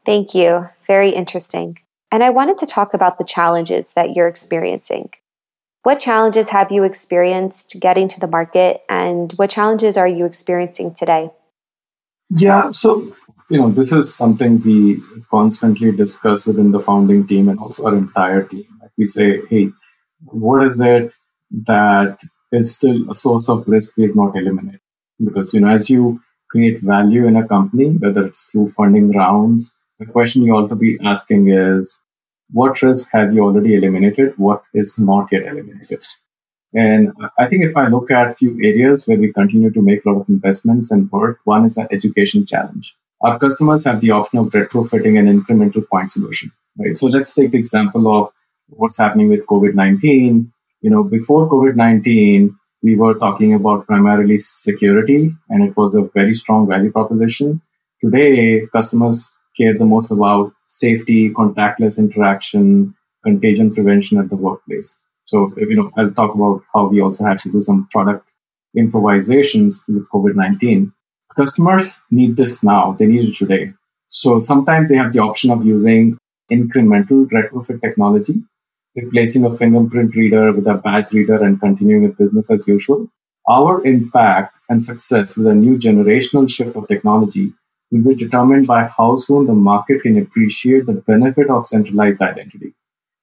Thank 0.06 0.34
you. 0.34 0.68
Very 0.86 1.10
interesting. 1.10 1.78
And 2.10 2.22
I 2.22 2.30
wanted 2.30 2.56
to 2.58 2.66
talk 2.66 2.94
about 2.94 3.18
the 3.18 3.24
challenges 3.24 3.92
that 3.92 4.14
you're 4.14 4.28
experiencing. 4.28 5.10
What 5.82 6.00
challenges 6.00 6.48
have 6.48 6.72
you 6.72 6.84
experienced 6.84 7.76
getting 7.78 8.08
to 8.08 8.20
the 8.20 8.26
market, 8.26 8.82
and 8.88 9.32
what 9.34 9.50
challenges 9.50 9.96
are 9.96 10.08
you 10.08 10.24
experiencing 10.24 10.94
today? 10.94 11.30
Yeah, 12.30 12.70
so 12.70 13.14
you 13.50 13.58
know, 13.58 13.70
this 13.70 13.92
is 13.92 14.14
something 14.14 14.60
we 14.62 15.02
constantly 15.30 15.90
discuss 15.92 16.46
within 16.46 16.70
the 16.70 16.80
founding 16.80 17.26
team 17.26 17.48
and 17.48 17.58
also 17.58 17.86
our 17.86 17.96
entire 17.96 18.42
team. 18.44 18.66
Like 18.82 18.90
we 18.98 19.06
say, 19.06 19.40
hey, 19.48 19.70
what 20.26 20.62
is 20.64 20.80
it 20.80 21.14
that 21.64 22.20
is 22.52 22.74
still 22.74 23.10
a 23.10 23.14
source 23.14 23.48
of 23.48 23.66
risk 23.66 23.96
we 23.96 24.04
have 24.04 24.16
not 24.16 24.36
eliminated? 24.36 24.80
Because 25.24 25.54
you 25.54 25.60
know, 25.60 25.68
as 25.70 25.88
you 25.88 26.20
create 26.50 26.80
value 26.82 27.26
in 27.26 27.36
a 27.36 27.46
company, 27.48 27.90
whether 27.90 28.26
it's 28.26 28.44
through 28.50 28.68
funding 28.68 29.12
rounds, 29.12 29.74
the 29.98 30.06
question 30.06 30.42
you 30.42 30.54
ought 30.54 30.68
to 30.68 30.76
be 30.76 30.98
asking 31.04 31.48
is, 31.50 32.02
what 32.50 32.80
risk 32.82 33.08
have 33.12 33.32
you 33.34 33.42
already 33.44 33.74
eliminated? 33.74 34.34
What 34.36 34.62
is 34.74 34.98
not 34.98 35.32
yet 35.32 35.46
eliminated? 35.46 36.04
And 36.74 37.12
I 37.38 37.46
think 37.48 37.64
if 37.64 37.76
I 37.76 37.88
look 37.88 38.10
at 38.10 38.28
a 38.28 38.34
few 38.34 38.50
areas 38.62 39.06
where 39.06 39.18
we 39.18 39.32
continue 39.32 39.70
to 39.70 39.80
make 39.80 40.04
a 40.04 40.10
lot 40.10 40.20
of 40.20 40.28
investments 40.28 40.90
and 40.90 41.10
work, 41.10 41.40
one 41.44 41.64
is 41.64 41.76
an 41.76 41.88
education 41.90 42.44
challenge. 42.44 42.94
Our 43.22 43.38
customers 43.38 43.84
have 43.84 44.00
the 44.00 44.10
option 44.10 44.38
of 44.38 44.50
retrofitting 44.50 45.18
an 45.18 45.26
incremental 45.26 45.86
point 45.88 46.10
solution, 46.10 46.52
right? 46.76 46.96
So 46.96 47.06
let's 47.06 47.34
take 47.34 47.52
the 47.52 47.58
example 47.58 48.14
of 48.14 48.30
what's 48.68 48.98
happening 48.98 49.28
with 49.28 49.46
COVID-19. 49.46 50.50
You 50.82 50.90
know, 50.90 51.02
before 51.02 51.48
COVID-19, 51.48 52.54
we 52.82 52.94
were 52.94 53.14
talking 53.14 53.54
about 53.54 53.86
primarily 53.86 54.38
security 54.38 55.34
and 55.48 55.68
it 55.68 55.76
was 55.76 55.94
a 55.94 56.02
very 56.14 56.34
strong 56.34 56.68
value 56.68 56.92
proposition. 56.92 57.60
Today, 58.00 58.66
customers 58.72 59.32
care 59.56 59.76
the 59.76 59.84
most 59.84 60.12
about 60.12 60.52
safety, 60.66 61.30
contactless 61.30 61.98
interaction, 61.98 62.94
contagion 63.24 63.74
prevention 63.74 64.18
at 64.18 64.30
the 64.30 64.36
workplace. 64.36 64.96
So, 65.28 65.52
you 65.58 65.76
know, 65.76 65.90
I'll 65.98 66.10
talk 66.10 66.34
about 66.34 66.62
how 66.72 66.86
we 66.86 67.02
also 67.02 67.22
had 67.26 67.38
to 67.40 67.52
do 67.52 67.60
some 67.60 67.86
product 67.90 68.32
improvisations 68.74 69.84
with 69.86 70.08
COVID 70.08 70.34
19. 70.34 70.90
Customers 71.36 72.00
need 72.10 72.38
this 72.38 72.62
now, 72.62 72.96
they 72.98 73.04
need 73.04 73.28
it 73.28 73.34
today. 73.36 73.74
So 74.06 74.40
sometimes 74.40 74.88
they 74.88 74.96
have 74.96 75.12
the 75.12 75.18
option 75.18 75.50
of 75.50 75.66
using 75.66 76.16
incremental 76.50 77.26
retrofit 77.26 77.82
technology, 77.82 78.36
replacing 78.96 79.44
a 79.44 79.54
fingerprint 79.54 80.16
reader 80.16 80.50
with 80.50 80.66
a 80.66 80.76
badge 80.76 81.12
reader 81.12 81.44
and 81.44 81.60
continuing 81.60 82.04
with 82.04 82.16
business 82.16 82.50
as 82.50 82.66
usual. 82.66 83.06
Our 83.50 83.84
impact 83.84 84.56
and 84.70 84.82
success 84.82 85.36
with 85.36 85.46
a 85.46 85.54
new 85.54 85.76
generational 85.76 86.48
shift 86.48 86.74
of 86.74 86.88
technology 86.88 87.52
will 87.90 88.02
be 88.02 88.14
determined 88.14 88.66
by 88.66 88.86
how 88.86 89.16
soon 89.16 89.44
the 89.44 89.52
market 89.52 90.00
can 90.00 90.16
appreciate 90.16 90.86
the 90.86 91.02
benefit 91.12 91.50
of 91.50 91.66
centralized 91.66 92.22
identity 92.22 92.72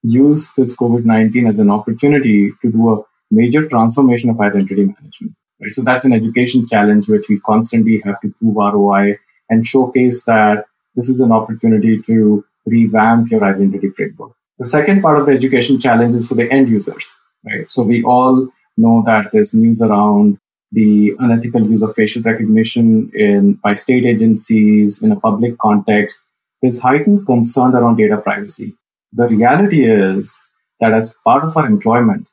use 0.05 0.53
this 0.55 0.75
COVID 0.75 1.05
19 1.05 1.47
as 1.47 1.59
an 1.59 1.69
opportunity 1.69 2.51
to 2.61 2.71
do 2.71 2.93
a 2.93 3.01
major 3.31 3.67
transformation 3.67 4.29
of 4.29 4.39
identity 4.39 4.85
management. 4.85 5.33
Right? 5.61 5.71
So 5.71 5.81
that's 5.81 6.05
an 6.05 6.13
education 6.13 6.67
challenge 6.67 7.09
which 7.09 7.27
we 7.29 7.39
constantly 7.39 8.01
have 8.05 8.19
to 8.21 8.33
prove 8.37 8.55
ROI 8.55 9.17
and 9.49 9.65
showcase 9.65 10.25
that 10.25 10.65
this 10.95 11.09
is 11.09 11.21
an 11.21 11.31
opportunity 11.31 12.01
to 12.03 12.45
revamp 12.65 13.29
your 13.31 13.43
identity 13.43 13.89
framework. 13.89 14.31
The 14.57 14.65
second 14.65 15.01
part 15.01 15.19
of 15.19 15.25
the 15.25 15.33
education 15.33 15.79
challenge 15.79 16.15
is 16.15 16.27
for 16.27 16.35
the 16.35 16.49
end 16.51 16.69
users. 16.69 17.15
Right? 17.45 17.67
So 17.67 17.83
we 17.83 18.03
all 18.03 18.47
know 18.77 19.03
that 19.05 19.31
there's 19.31 19.53
news 19.53 19.81
around 19.81 20.37
the 20.71 21.13
unethical 21.19 21.69
use 21.69 21.81
of 21.81 21.95
facial 21.95 22.21
recognition 22.23 23.11
in 23.13 23.53
by 23.63 23.73
state 23.73 24.05
agencies 24.05 25.01
in 25.01 25.11
a 25.11 25.19
public 25.19 25.57
context. 25.57 26.23
There's 26.61 26.79
heightened 26.79 27.25
concern 27.25 27.75
around 27.75 27.97
data 27.97 28.17
privacy. 28.17 28.75
The 29.17 29.29
reality 29.29 29.85
is 29.85 30.41
that 30.81 30.91
as 30.91 31.15
part 31.23 31.45
of 31.45 31.55
our 31.55 31.65
employment, 31.65 32.27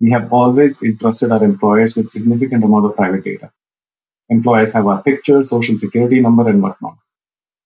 we 0.00 0.12
have 0.12 0.32
always 0.32 0.80
entrusted 0.80 1.32
our 1.32 1.42
employers 1.42 1.96
with 1.96 2.08
significant 2.08 2.62
amount 2.62 2.86
of 2.86 2.94
private 2.94 3.24
data. 3.24 3.50
Employers 4.28 4.72
have 4.72 4.86
our 4.86 5.02
picture, 5.02 5.42
social 5.42 5.76
security 5.76 6.20
number, 6.20 6.48
and 6.48 6.62
whatnot. 6.62 6.96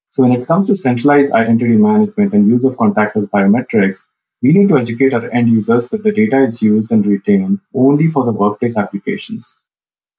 So 0.09 0.23
when 0.23 0.33
it 0.33 0.47
comes 0.47 0.69
to 0.69 0.77
centralized 0.77 1.31
identity 1.33 1.77
management 1.77 2.33
and 2.33 2.49
use 2.49 2.65
of 2.65 2.77
contactless 2.77 3.29
biometrics, 3.29 3.99
we 4.43 4.53
need 4.53 4.71
to 4.71 4.79
educate 4.79 5.13
our 5.13 5.31
end 5.31 5.49
users 5.49 5.91
that 5.91 6.03
the 6.03 6.13
data 6.13 6.43
is 6.43 6.63
used 6.63 6.91
and 6.91 7.05
retained 7.05 7.61
only 7.75 8.09
for 8.09 8.25
the 8.25 8.33
workplace 8.33 8.79
applications. 8.79 9.55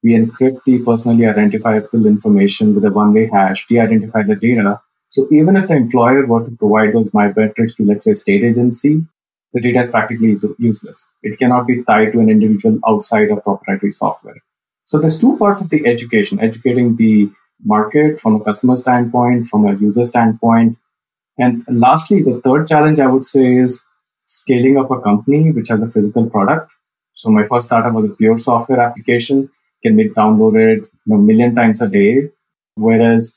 We 0.03 0.11
encrypt 0.11 0.65
the 0.65 0.83
personally 0.83 1.25
identifiable 1.25 2.05
information 2.05 2.75
with 2.75 2.85
a 2.85 2.91
one-way 2.91 3.27
hash, 3.33 3.65
de-identify 3.65 4.21
the 4.21 4.35
data, 4.35 4.81
so 5.07 5.27
even 5.31 5.55
if 5.55 5.67
the 5.67 5.75
employer 5.75 6.25
were 6.25 6.43
to 6.43 6.51
provide 6.51 6.93
those 6.93 7.09
biometrics 7.09 7.75
to, 7.77 7.85
let's 7.85 8.05
say, 8.05 8.11
a 8.11 8.15
state 8.15 8.43
agency, 8.43 9.05
the 9.53 9.61
data 9.61 9.79
is 9.79 9.89
practically 9.89 10.35
useless. 10.59 11.07
It 11.23 11.39
cannot 11.39 11.67
be 11.67 11.83
tied 11.83 12.11
to 12.13 12.19
an 12.19 12.29
individual 12.29 12.79
outside 12.87 13.31
of 13.31 13.43
proprietary 13.43 13.91
software. 13.91 14.35
So 14.85 14.99
there's 14.99 15.19
two 15.19 15.37
parts 15.37 15.61
of 15.61 15.69
the 15.69 15.85
education, 15.85 16.39
educating 16.39 16.95
the 16.95 17.29
market 17.63 18.19
from 18.19 18.35
a 18.35 18.43
customer 18.43 18.75
standpoint, 18.75 19.47
from 19.47 19.65
a 19.65 19.75
user 19.75 20.03
standpoint. 20.03 20.77
And 21.37 21.63
lastly, 21.69 22.21
the 22.21 22.41
third 22.43 22.67
challenge 22.67 22.99
I 22.99 23.07
would 23.07 23.23
say 23.23 23.55
is 23.55 23.83
scaling 24.25 24.77
up 24.77 24.91
a 24.91 24.99
company 24.99 25.51
which 25.51 25.69
has 25.69 25.81
a 25.81 25.87
physical 25.87 26.29
product. 26.29 26.73
So 27.13 27.29
my 27.29 27.45
first 27.45 27.67
startup 27.67 27.93
was 27.93 28.05
a 28.05 28.09
pure 28.09 28.37
software 28.37 28.79
application, 28.79 29.49
can 29.83 29.95
be 29.95 30.09
downloaded 30.09 30.87
a 31.09 31.15
million 31.15 31.55
times 31.55 31.81
a 31.81 31.87
day. 31.87 32.29
Whereas 32.75 33.35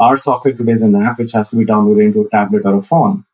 our 0.00 0.16
software 0.16 0.54
today 0.54 0.72
is 0.72 0.82
an 0.82 0.94
app 0.96 1.18
which 1.18 1.32
has 1.32 1.48
to 1.50 1.56
be 1.56 1.64
downloaded 1.64 2.04
into 2.04 2.22
a 2.22 2.28
tablet 2.30 2.62
or 2.64 2.76
a 2.76 2.82
phone. 2.82 3.24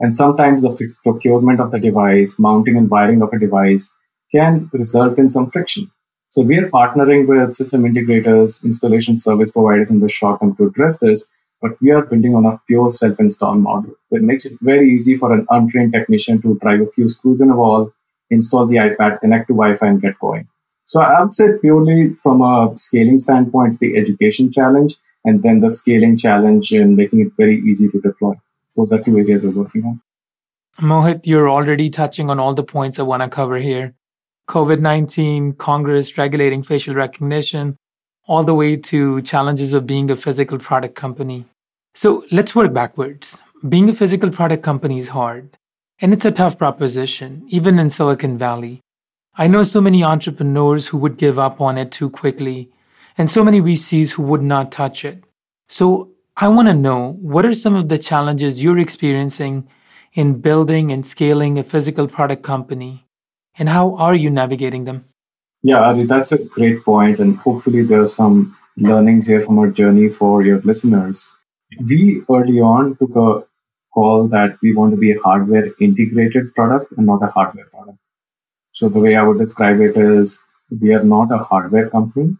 And 0.00 0.14
sometimes 0.14 0.62
the 0.62 0.94
procurement 1.04 1.60
of 1.60 1.70
the 1.70 1.78
device, 1.78 2.38
mounting 2.38 2.76
and 2.76 2.90
wiring 2.90 3.22
of 3.22 3.32
a 3.32 3.38
device 3.38 3.92
can 4.32 4.70
result 4.72 5.18
in 5.18 5.28
some 5.28 5.50
friction. 5.50 5.90
So 6.30 6.42
we 6.42 6.58
are 6.58 6.70
partnering 6.70 7.26
with 7.26 7.54
system 7.54 7.82
integrators, 7.82 8.62
installation 8.64 9.16
service 9.16 9.50
providers 9.50 9.90
in 9.90 10.00
the 10.00 10.08
short 10.08 10.40
term 10.40 10.56
to 10.56 10.66
address 10.66 10.98
this. 10.98 11.28
but 11.62 11.72
we 11.82 11.90
are 11.90 12.06
building 12.06 12.34
on 12.34 12.46
a 12.46 12.58
pure 12.66 12.90
self-install 12.90 13.54
model. 13.56 13.92
that 14.10 14.22
makes 14.22 14.46
it 14.46 14.58
very 14.62 14.90
easy 14.90 15.16
for 15.16 15.32
an 15.32 15.46
untrained 15.50 15.92
technician 15.92 16.40
to 16.42 16.58
drive 16.62 16.80
a 16.80 16.90
few 16.92 17.06
screws 17.06 17.40
in 17.40 17.50
a 17.50 17.56
wall, 17.56 17.92
install 18.30 18.66
the 18.66 18.76
iPad, 18.76 19.20
connect 19.20 19.48
to 19.48 19.54
Wi-Fi, 19.54 19.86
and 19.86 20.00
get 20.00 20.18
going. 20.18 20.48
So 20.86 21.00
I 21.00 21.20
would 21.20 21.34
say 21.34 21.58
purely 21.60 22.14
from 22.14 22.40
a 22.40 22.72
scaling 22.76 23.18
standpoint, 23.18 23.72
it's 23.72 23.78
the 23.78 23.96
education 23.96 24.50
challenge, 24.50 24.96
and 25.24 25.42
then 25.42 25.60
the 25.60 25.70
scaling 25.70 26.16
challenge 26.16 26.72
and 26.72 26.96
making 26.96 27.20
it 27.20 27.32
very 27.36 27.60
easy 27.60 27.88
to 27.88 28.00
deploy. 28.00 28.34
Those 28.76 28.92
are 28.92 29.02
two 29.02 29.18
areas 29.18 29.42
we're 29.42 29.50
working 29.50 29.84
on. 29.84 30.00
Mohit, 30.78 31.26
you're 31.26 31.50
already 31.50 31.90
touching 31.90 32.30
on 32.30 32.38
all 32.38 32.54
the 32.54 32.62
points 32.62 32.98
I 32.98 33.02
want 33.02 33.22
to 33.22 33.28
cover 33.28 33.58
here. 33.58 33.94
COVID 34.48 34.80
19, 34.80 35.52
Congress 35.54 36.16
regulating 36.16 36.62
facial 36.62 36.94
recognition, 36.94 37.76
all 38.26 38.44
the 38.44 38.54
way 38.54 38.76
to 38.76 39.22
challenges 39.22 39.74
of 39.74 39.86
being 39.86 40.10
a 40.10 40.16
physical 40.16 40.58
product 40.58 40.94
company. 40.94 41.44
So 41.94 42.24
let's 42.32 42.54
work 42.54 42.72
backwards. 42.72 43.40
Being 43.68 43.88
a 43.90 43.94
physical 43.94 44.30
product 44.30 44.62
company 44.62 44.98
is 44.98 45.08
hard, 45.08 45.56
and 46.00 46.12
it's 46.12 46.24
a 46.24 46.30
tough 46.30 46.56
proposition, 46.56 47.44
even 47.48 47.78
in 47.78 47.90
Silicon 47.90 48.38
Valley. 48.38 48.80
I 49.36 49.46
know 49.46 49.64
so 49.64 49.80
many 49.80 50.02
entrepreneurs 50.02 50.88
who 50.88 50.98
would 50.98 51.16
give 51.16 51.38
up 51.38 51.60
on 51.60 51.78
it 51.78 51.92
too 51.92 52.10
quickly, 52.10 52.70
and 53.20 53.28
so 53.28 53.44
many 53.44 53.60
VCs 53.60 54.12
who 54.12 54.22
would 54.22 54.40
not 54.40 54.72
touch 54.72 55.04
it. 55.04 55.22
So 55.68 56.10
I 56.38 56.48
want 56.48 56.68
to 56.68 56.74
know 56.74 57.18
what 57.20 57.44
are 57.44 57.54
some 57.54 57.74
of 57.74 57.90
the 57.90 57.98
challenges 57.98 58.62
you're 58.62 58.78
experiencing 58.78 59.68
in 60.14 60.40
building 60.40 60.90
and 60.90 61.04
scaling 61.06 61.58
a 61.58 61.62
physical 61.62 62.08
product 62.08 62.42
company, 62.42 63.06
and 63.58 63.68
how 63.68 63.94
are 63.96 64.14
you 64.14 64.30
navigating 64.30 64.86
them? 64.86 65.04
Yeah, 65.62 65.82
Ari, 65.82 66.06
that's 66.06 66.32
a 66.32 66.38
great 66.38 66.82
point, 66.82 67.20
and 67.20 67.36
hopefully 67.36 67.82
there 67.82 68.00
are 68.00 68.06
some 68.06 68.56
learnings 68.78 69.26
here 69.26 69.42
from 69.42 69.58
our 69.58 69.70
journey 69.70 70.08
for 70.08 70.42
your 70.42 70.62
listeners. 70.62 71.36
We 71.90 72.22
early 72.30 72.58
on 72.60 72.96
took 72.96 73.14
a 73.16 73.44
call 73.92 74.28
that 74.28 74.56
we 74.62 74.74
want 74.74 74.92
to 74.92 74.96
be 74.96 75.12
a 75.12 75.20
hardware 75.20 75.66
integrated 75.78 76.54
product 76.54 76.92
and 76.96 77.04
not 77.04 77.22
a 77.22 77.26
hardware 77.26 77.68
product. 77.70 77.98
So 78.72 78.88
the 78.88 78.98
way 78.98 79.16
I 79.16 79.22
would 79.22 79.36
describe 79.36 79.78
it 79.82 79.98
is 79.98 80.40
we 80.80 80.94
are 80.94 81.04
not 81.04 81.30
a 81.30 81.36
hardware 81.36 81.90
company, 81.90 82.38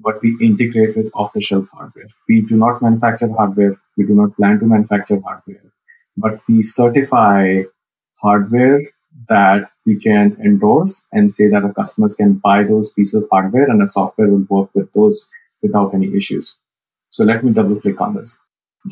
but 0.00 0.20
we 0.22 0.36
integrate 0.40 0.96
with 0.96 1.10
off 1.14 1.32
the 1.32 1.40
shelf 1.40 1.66
hardware. 1.72 2.08
We 2.28 2.42
do 2.42 2.56
not 2.56 2.80
manufacture 2.82 3.28
hardware. 3.28 3.76
We 3.96 4.06
do 4.06 4.14
not 4.14 4.36
plan 4.36 4.58
to 4.60 4.66
manufacture 4.66 5.20
hardware, 5.20 5.72
but 6.16 6.40
we 6.48 6.62
certify 6.62 7.62
hardware 8.20 8.80
that 9.28 9.70
we 9.84 9.98
can 9.98 10.36
endorse 10.44 11.06
and 11.12 11.32
say 11.32 11.48
that 11.48 11.64
our 11.64 11.72
customers 11.72 12.14
can 12.14 12.34
buy 12.34 12.62
those 12.62 12.92
pieces 12.92 13.14
of 13.14 13.28
hardware 13.30 13.68
and 13.68 13.80
the 13.80 13.86
software 13.86 14.28
will 14.28 14.46
work 14.48 14.70
with 14.74 14.92
those 14.92 15.28
without 15.62 15.94
any 15.94 16.14
issues. 16.14 16.56
So 17.10 17.24
let 17.24 17.44
me 17.44 17.52
double 17.52 17.80
click 17.80 18.00
on 18.00 18.14
this. 18.14 18.38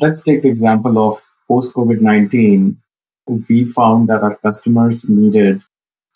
Let's 0.01 0.21
take 0.21 0.41
the 0.41 0.49
example 0.49 0.97
of 1.07 1.21
post 1.47 1.73
COVID 1.75 2.01
19. 2.01 2.77
We 3.49 3.65
found 3.65 4.09
that 4.09 4.23
our 4.23 4.35
customers 4.37 5.09
needed 5.09 5.63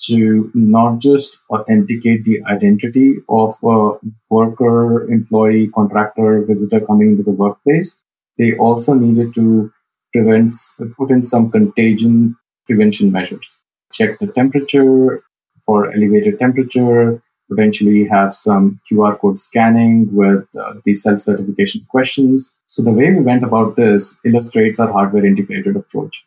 to 0.07 0.51
not 0.53 0.99
just 0.99 1.39
authenticate 1.49 2.23
the 2.23 2.41
identity 2.45 3.15
of 3.29 3.57
a 3.63 3.93
worker, 4.29 5.09
employee, 5.09 5.67
contractor, 5.67 6.43
visitor 6.45 6.79
coming 6.79 7.11
into 7.11 7.23
the 7.23 7.31
workplace, 7.31 7.99
they 8.37 8.55
also 8.57 8.93
needed 8.93 9.33
to 9.35 9.71
prevent, 10.13 10.51
put 10.97 11.11
in 11.11 11.21
some 11.21 11.51
contagion 11.51 12.35
prevention 12.67 13.11
measures 13.11 13.57
check 13.91 14.19
the 14.19 14.27
temperature 14.27 15.23
for 15.65 15.91
elevated 15.91 16.39
temperature, 16.39 17.21
potentially 17.49 18.07
have 18.07 18.33
some 18.33 18.79
QR 18.89 19.19
code 19.19 19.37
scanning 19.37 20.07
with 20.13 20.45
uh, 20.57 20.73
the 20.85 20.93
self 20.93 21.19
certification 21.19 21.85
questions. 21.89 22.55
So, 22.65 22.81
the 22.81 22.91
way 22.91 23.11
we 23.11 23.19
went 23.19 23.43
about 23.43 23.75
this 23.75 24.17
illustrates 24.25 24.79
our 24.79 24.91
hardware 24.91 25.25
integrated 25.25 25.75
approach. 25.75 26.25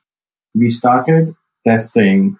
We 0.54 0.68
started 0.68 1.34
testing 1.66 2.38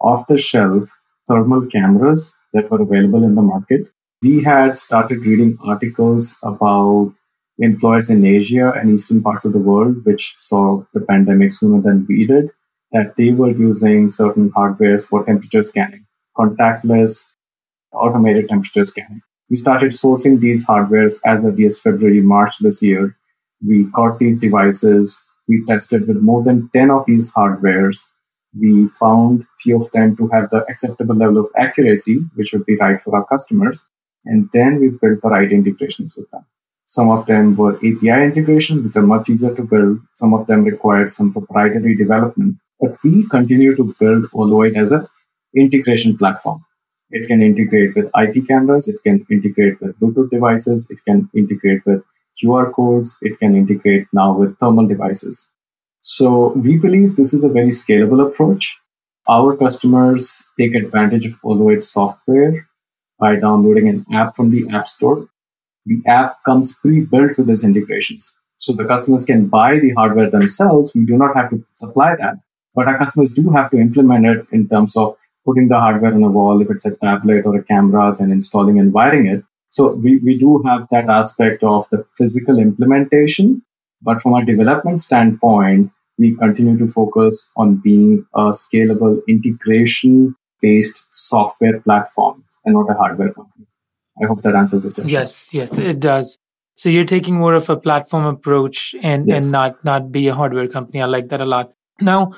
off 0.00 0.26
the 0.26 0.38
shelf 0.38 0.90
thermal 1.28 1.66
cameras 1.66 2.34
that 2.52 2.70
were 2.70 2.82
available 2.82 3.24
in 3.24 3.34
the 3.34 3.42
market. 3.42 3.88
We 4.22 4.42
had 4.42 4.76
started 4.76 5.26
reading 5.26 5.58
articles 5.64 6.36
about 6.42 7.12
employers 7.58 8.10
in 8.10 8.24
Asia 8.24 8.72
and 8.72 8.90
eastern 8.90 9.22
parts 9.22 9.44
of 9.44 9.52
the 9.52 9.58
world, 9.58 10.04
which 10.04 10.34
saw 10.36 10.84
the 10.94 11.00
pandemic 11.00 11.52
sooner 11.52 11.80
than 11.80 12.06
we 12.08 12.26
did 12.26 12.50
that 12.92 13.16
they 13.16 13.30
were 13.30 13.50
using 13.50 14.08
certain 14.08 14.50
hardwares 14.50 15.06
for 15.06 15.24
temperature 15.24 15.62
scanning, 15.62 16.06
contactless, 16.36 17.26
automated 17.92 18.48
temperature 18.48 18.84
scanning. 18.84 19.22
We 19.50 19.56
started 19.56 19.92
sourcing 19.92 20.40
these 20.40 20.66
hardwares 20.66 21.20
as 21.24 21.44
early 21.44 21.66
as 21.66 21.80
February, 21.80 22.20
March 22.20 22.58
this 22.60 22.82
year. 22.82 23.16
We 23.66 23.84
got 23.84 24.18
these 24.18 24.38
devices. 24.38 25.24
We 25.48 25.64
tested 25.66 26.08
with 26.08 26.18
more 26.18 26.42
than 26.42 26.68
10 26.72 26.90
of 26.90 27.04
these 27.06 27.32
hardwares. 27.32 28.10
We 28.60 28.88
found 29.00 29.46
few 29.60 29.76
of 29.76 29.90
them 29.92 30.16
to 30.16 30.28
have 30.28 30.50
the 30.50 30.64
acceptable 30.68 31.14
level 31.14 31.38
of 31.38 31.50
accuracy, 31.56 32.20
which 32.34 32.52
would 32.52 32.66
be 32.66 32.76
right 32.76 33.00
for 33.00 33.16
our 33.16 33.24
customers. 33.26 33.86
And 34.24 34.48
then 34.52 34.80
we 34.80 34.88
built 34.88 35.22
the 35.22 35.28
right 35.28 35.50
integrations 35.50 36.16
with 36.16 36.30
them. 36.30 36.44
Some 36.86 37.10
of 37.10 37.26
them 37.26 37.54
were 37.54 37.76
API 37.76 38.22
integration, 38.30 38.84
which 38.84 38.96
are 38.96 39.02
much 39.02 39.28
easier 39.28 39.54
to 39.54 39.62
build. 39.62 39.98
Some 40.14 40.34
of 40.34 40.46
them 40.46 40.64
required 40.64 41.10
some 41.10 41.32
proprietary 41.32 41.96
development. 41.96 42.56
But 42.80 42.96
we 43.02 43.26
continue 43.28 43.74
to 43.74 43.94
build 43.98 44.26
Oloid 44.32 44.76
as 44.76 44.92
an 44.92 45.06
integration 45.54 46.16
platform. 46.16 46.64
It 47.10 47.28
can 47.28 47.40
integrate 47.42 47.94
with 47.94 48.10
IP 48.20 48.46
cameras, 48.46 48.88
it 48.88 49.02
can 49.02 49.24
integrate 49.30 49.80
with 49.80 49.98
Bluetooth 49.98 50.30
devices, 50.30 50.86
it 50.90 50.98
can 51.04 51.30
integrate 51.34 51.84
with 51.86 52.04
QR 52.40 52.72
codes, 52.72 53.16
it 53.22 53.38
can 53.38 53.56
integrate 53.56 54.06
now 54.12 54.36
with 54.36 54.58
thermal 54.58 54.86
devices. 54.86 55.50
So 56.08 56.52
we 56.52 56.76
believe 56.76 57.16
this 57.16 57.34
is 57.34 57.42
a 57.42 57.48
very 57.48 57.70
scalable 57.70 58.24
approach. 58.24 58.78
Our 59.28 59.56
customers 59.56 60.44
take 60.56 60.76
advantage 60.76 61.26
of 61.26 61.34
Oloid 61.44 61.80
software 61.80 62.68
by 63.18 63.34
downloading 63.34 63.88
an 63.88 64.06
app 64.12 64.36
from 64.36 64.52
the 64.52 64.64
App 64.72 64.86
Store. 64.86 65.26
The 65.84 66.00
app 66.06 66.36
comes 66.44 66.78
pre-built 66.78 67.36
with 67.36 67.48
these 67.48 67.64
integrations. 67.64 68.32
So 68.58 68.72
the 68.72 68.84
customers 68.84 69.24
can 69.24 69.48
buy 69.48 69.80
the 69.80 69.94
hardware 69.94 70.30
themselves. 70.30 70.94
We 70.94 71.06
do 71.06 71.16
not 71.16 71.34
have 71.34 71.50
to 71.50 71.64
supply 71.74 72.14
that. 72.14 72.36
But 72.76 72.86
our 72.86 72.98
customers 72.98 73.32
do 73.32 73.50
have 73.50 73.72
to 73.72 73.76
implement 73.76 74.26
it 74.26 74.46
in 74.52 74.68
terms 74.68 74.96
of 74.96 75.16
putting 75.44 75.66
the 75.66 75.80
hardware 75.80 76.14
on 76.14 76.22
a 76.22 76.28
wall, 76.28 76.62
if 76.62 76.70
it's 76.70 76.86
a 76.86 76.94
tablet 76.94 77.44
or 77.46 77.56
a 77.56 77.64
camera, 77.64 78.14
then 78.16 78.30
installing 78.30 78.78
and 78.78 78.92
wiring 78.92 79.26
it. 79.26 79.42
So 79.70 79.90
we, 79.94 80.18
we 80.18 80.38
do 80.38 80.62
have 80.66 80.86
that 80.92 81.08
aspect 81.08 81.64
of 81.64 81.84
the 81.90 82.04
physical 82.16 82.60
implementation. 82.60 83.62
But 84.02 84.20
from 84.20 84.34
a 84.34 84.44
development 84.44 85.00
standpoint, 85.00 85.90
we 86.18 86.34
continue 86.36 86.78
to 86.78 86.88
focus 86.88 87.48
on 87.56 87.76
being 87.76 88.26
a 88.34 88.50
scalable 88.50 89.20
integration 89.28 90.34
based 90.60 91.04
software 91.10 91.80
platform 91.80 92.44
and 92.64 92.74
not 92.74 92.90
a 92.90 92.94
hardware 92.94 93.32
company. 93.32 93.66
I 94.22 94.26
hope 94.26 94.42
that 94.42 94.54
answers 94.54 94.84
the 94.84 94.90
question. 94.90 95.10
Yes, 95.10 95.52
yes, 95.52 95.76
it 95.76 96.00
does. 96.00 96.38
So 96.76 96.88
you're 96.88 97.04
taking 97.04 97.36
more 97.36 97.54
of 97.54 97.68
a 97.70 97.76
platform 97.76 98.24
approach 98.24 98.94
and, 99.02 99.28
yes. 99.28 99.42
and 99.42 99.52
not 99.52 99.82
not 99.84 100.12
be 100.12 100.28
a 100.28 100.34
hardware 100.34 100.68
company. 100.68 101.02
I 101.02 101.06
like 101.06 101.28
that 101.28 101.40
a 101.40 101.46
lot. 101.46 101.72
Now, 102.00 102.32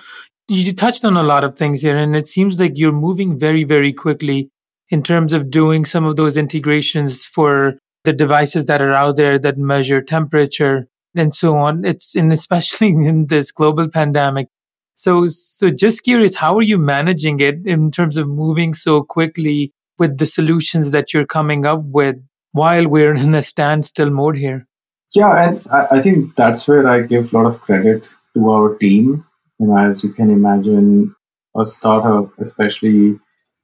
you 0.48 0.72
touched 0.72 1.04
on 1.04 1.16
a 1.16 1.22
lot 1.22 1.44
of 1.44 1.56
things 1.56 1.82
here, 1.82 1.96
and 1.96 2.16
it 2.16 2.28
seems 2.28 2.58
like 2.58 2.72
you're 2.74 2.92
moving 2.92 3.38
very, 3.38 3.64
very 3.64 3.92
quickly 3.92 4.50
in 4.90 5.02
terms 5.02 5.32
of 5.32 5.50
doing 5.50 5.84
some 5.84 6.04
of 6.04 6.16
those 6.16 6.36
integrations 6.36 7.26
for 7.26 7.78
the 8.04 8.12
devices 8.12 8.64
that 8.66 8.80
are 8.80 8.92
out 8.92 9.16
there 9.16 9.38
that 9.38 9.58
measure 9.58 10.00
temperature 10.00 10.88
and 11.18 11.34
so 11.34 11.56
on. 11.56 11.84
It's 11.84 12.14
and 12.14 12.32
especially 12.32 12.88
in 13.10 13.26
this 13.26 13.50
global 13.50 13.88
pandemic. 13.88 14.48
So, 14.96 15.28
so 15.28 15.70
just 15.70 16.02
curious, 16.02 16.34
how 16.34 16.58
are 16.58 16.62
you 16.62 16.76
managing 16.76 17.38
it 17.38 17.64
in 17.64 17.92
terms 17.92 18.16
of 18.16 18.26
moving 18.26 18.74
so 18.74 19.02
quickly 19.02 19.72
with 19.98 20.18
the 20.18 20.26
solutions 20.26 20.90
that 20.90 21.14
you're 21.14 21.26
coming 21.26 21.66
up 21.66 21.82
with 21.84 22.16
while 22.50 22.88
we're 22.88 23.14
in 23.14 23.32
a 23.34 23.42
standstill 23.42 24.10
mode 24.10 24.36
here? 24.36 24.66
Yeah, 25.14 25.50
and 25.50 25.66
I 25.70 26.02
think 26.02 26.34
that's 26.34 26.66
where 26.66 26.88
I 26.88 27.02
give 27.02 27.32
a 27.32 27.36
lot 27.36 27.46
of 27.46 27.60
credit 27.60 28.08
to 28.34 28.50
our 28.50 28.74
team 28.74 29.24
you 29.58 29.66
know, 29.66 29.76
as 29.76 30.02
you 30.04 30.12
can 30.12 30.30
imagine, 30.30 31.14
a 31.56 31.64
startup, 31.64 32.30
especially 32.38 33.18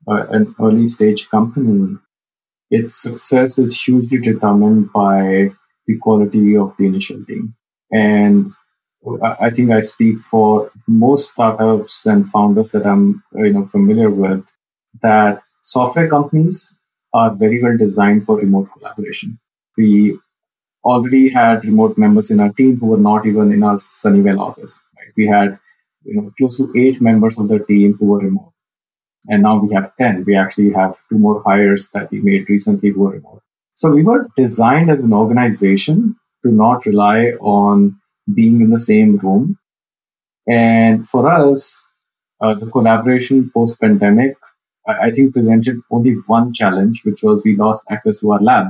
uh, 0.08 0.26
an 0.30 0.54
early 0.60 0.86
stage 0.86 1.28
company, 1.28 1.96
its 2.70 3.00
success 3.00 3.58
is 3.58 3.80
hugely 3.80 4.18
determined 4.18 4.92
by 4.92 5.50
the 5.86 5.98
quality 5.98 6.56
of 6.56 6.76
the 6.76 6.86
initial 6.86 7.24
team. 7.24 7.54
And 7.92 8.52
I 9.22 9.50
think 9.50 9.70
I 9.70 9.80
speak 9.80 10.18
for 10.22 10.70
most 10.86 11.32
startups 11.32 12.06
and 12.06 12.30
founders 12.30 12.70
that 12.70 12.86
I'm 12.86 13.22
you 13.34 13.52
know 13.52 13.66
familiar 13.66 14.10
with 14.10 14.44
that 15.02 15.42
software 15.62 16.08
companies 16.08 16.74
are 17.12 17.34
very 17.34 17.62
well 17.62 17.76
designed 17.76 18.24
for 18.24 18.38
remote 18.38 18.68
collaboration. 18.72 19.38
We 19.76 20.18
already 20.84 21.28
had 21.28 21.64
remote 21.64 21.98
members 21.98 22.30
in 22.30 22.40
our 22.40 22.52
team 22.52 22.78
who 22.78 22.86
were 22.86 22.98
not 22.98 23.26
even 23.26 23.52
in 23.52 23.62
our 23.62 23.76
Sunnyvale 23.76 24.40
office. 24.40 24.82
Right? 24.96 25.12
We 25.16 25.26
had 25.26 25.58
you 26.04 26.14
know, 26.16 26.32
close 26.38 26.56
to 26.58 26.72
eight 26.76 27.00
members 27.00 27.38
of 27.38 27.48
the 27.48 27.58
team 27.60 27.96
who 27.98 28.06
were 28.06 28.18
remote. 28.18 28.52
And 29.28 29.42
now 29.42 29.58
we 29.58 29.74
have 29.74 29.96
10. 29.96 30.24
We 30.26 30.36
actually 30.36 30.72
have 30.72 30.98
two 31.08 31.18
more 31.18 31.42
hires 31.42 31.88
that 31.94 32.10
we 32.10 32.20
made 32.20 32.48
recently 32.50 32.90
who 32.90 33.06
are 33.06 33.12
remote. 33.12 33.42
So 33.74 33.90
we 33.90 34.02
were 34.02 34.28
designed 34.36 34.90
as 34.90 35.02
an 35.02 35.12
organization 35.12 36.16
to 36.44 36.50
not 36.50 36.86
rely 36.86 37.32
on 37.40 37.98
being 38.32 38.60
in 38.60 38.70
the 38.70 38.78
same 38.78 39.16
room. 39.18 39.58
And 40.48 41.08
for 41.08 41.28
us, 41.28 41.82
uh, 42.40 42.54
the 42.54 42.66
collaboration 42.66 43.50
post 43.52 43.80
pandemic, 43.80 44.36
I, 44.86 45.06
I 45.06 45.10
think 45.10 45.34
presented 45.34 45.80
only 45.90 46.12
one 46.26 46.52
challenge, 46.52 47.02
which 47.04 47.22
was 47.22 47.42
we 47.44 47.56
lost 47.56 47.84
access 47.90 48.20
to 48.20 48.32
our 48.32 48.40
lab. 48.40 48.66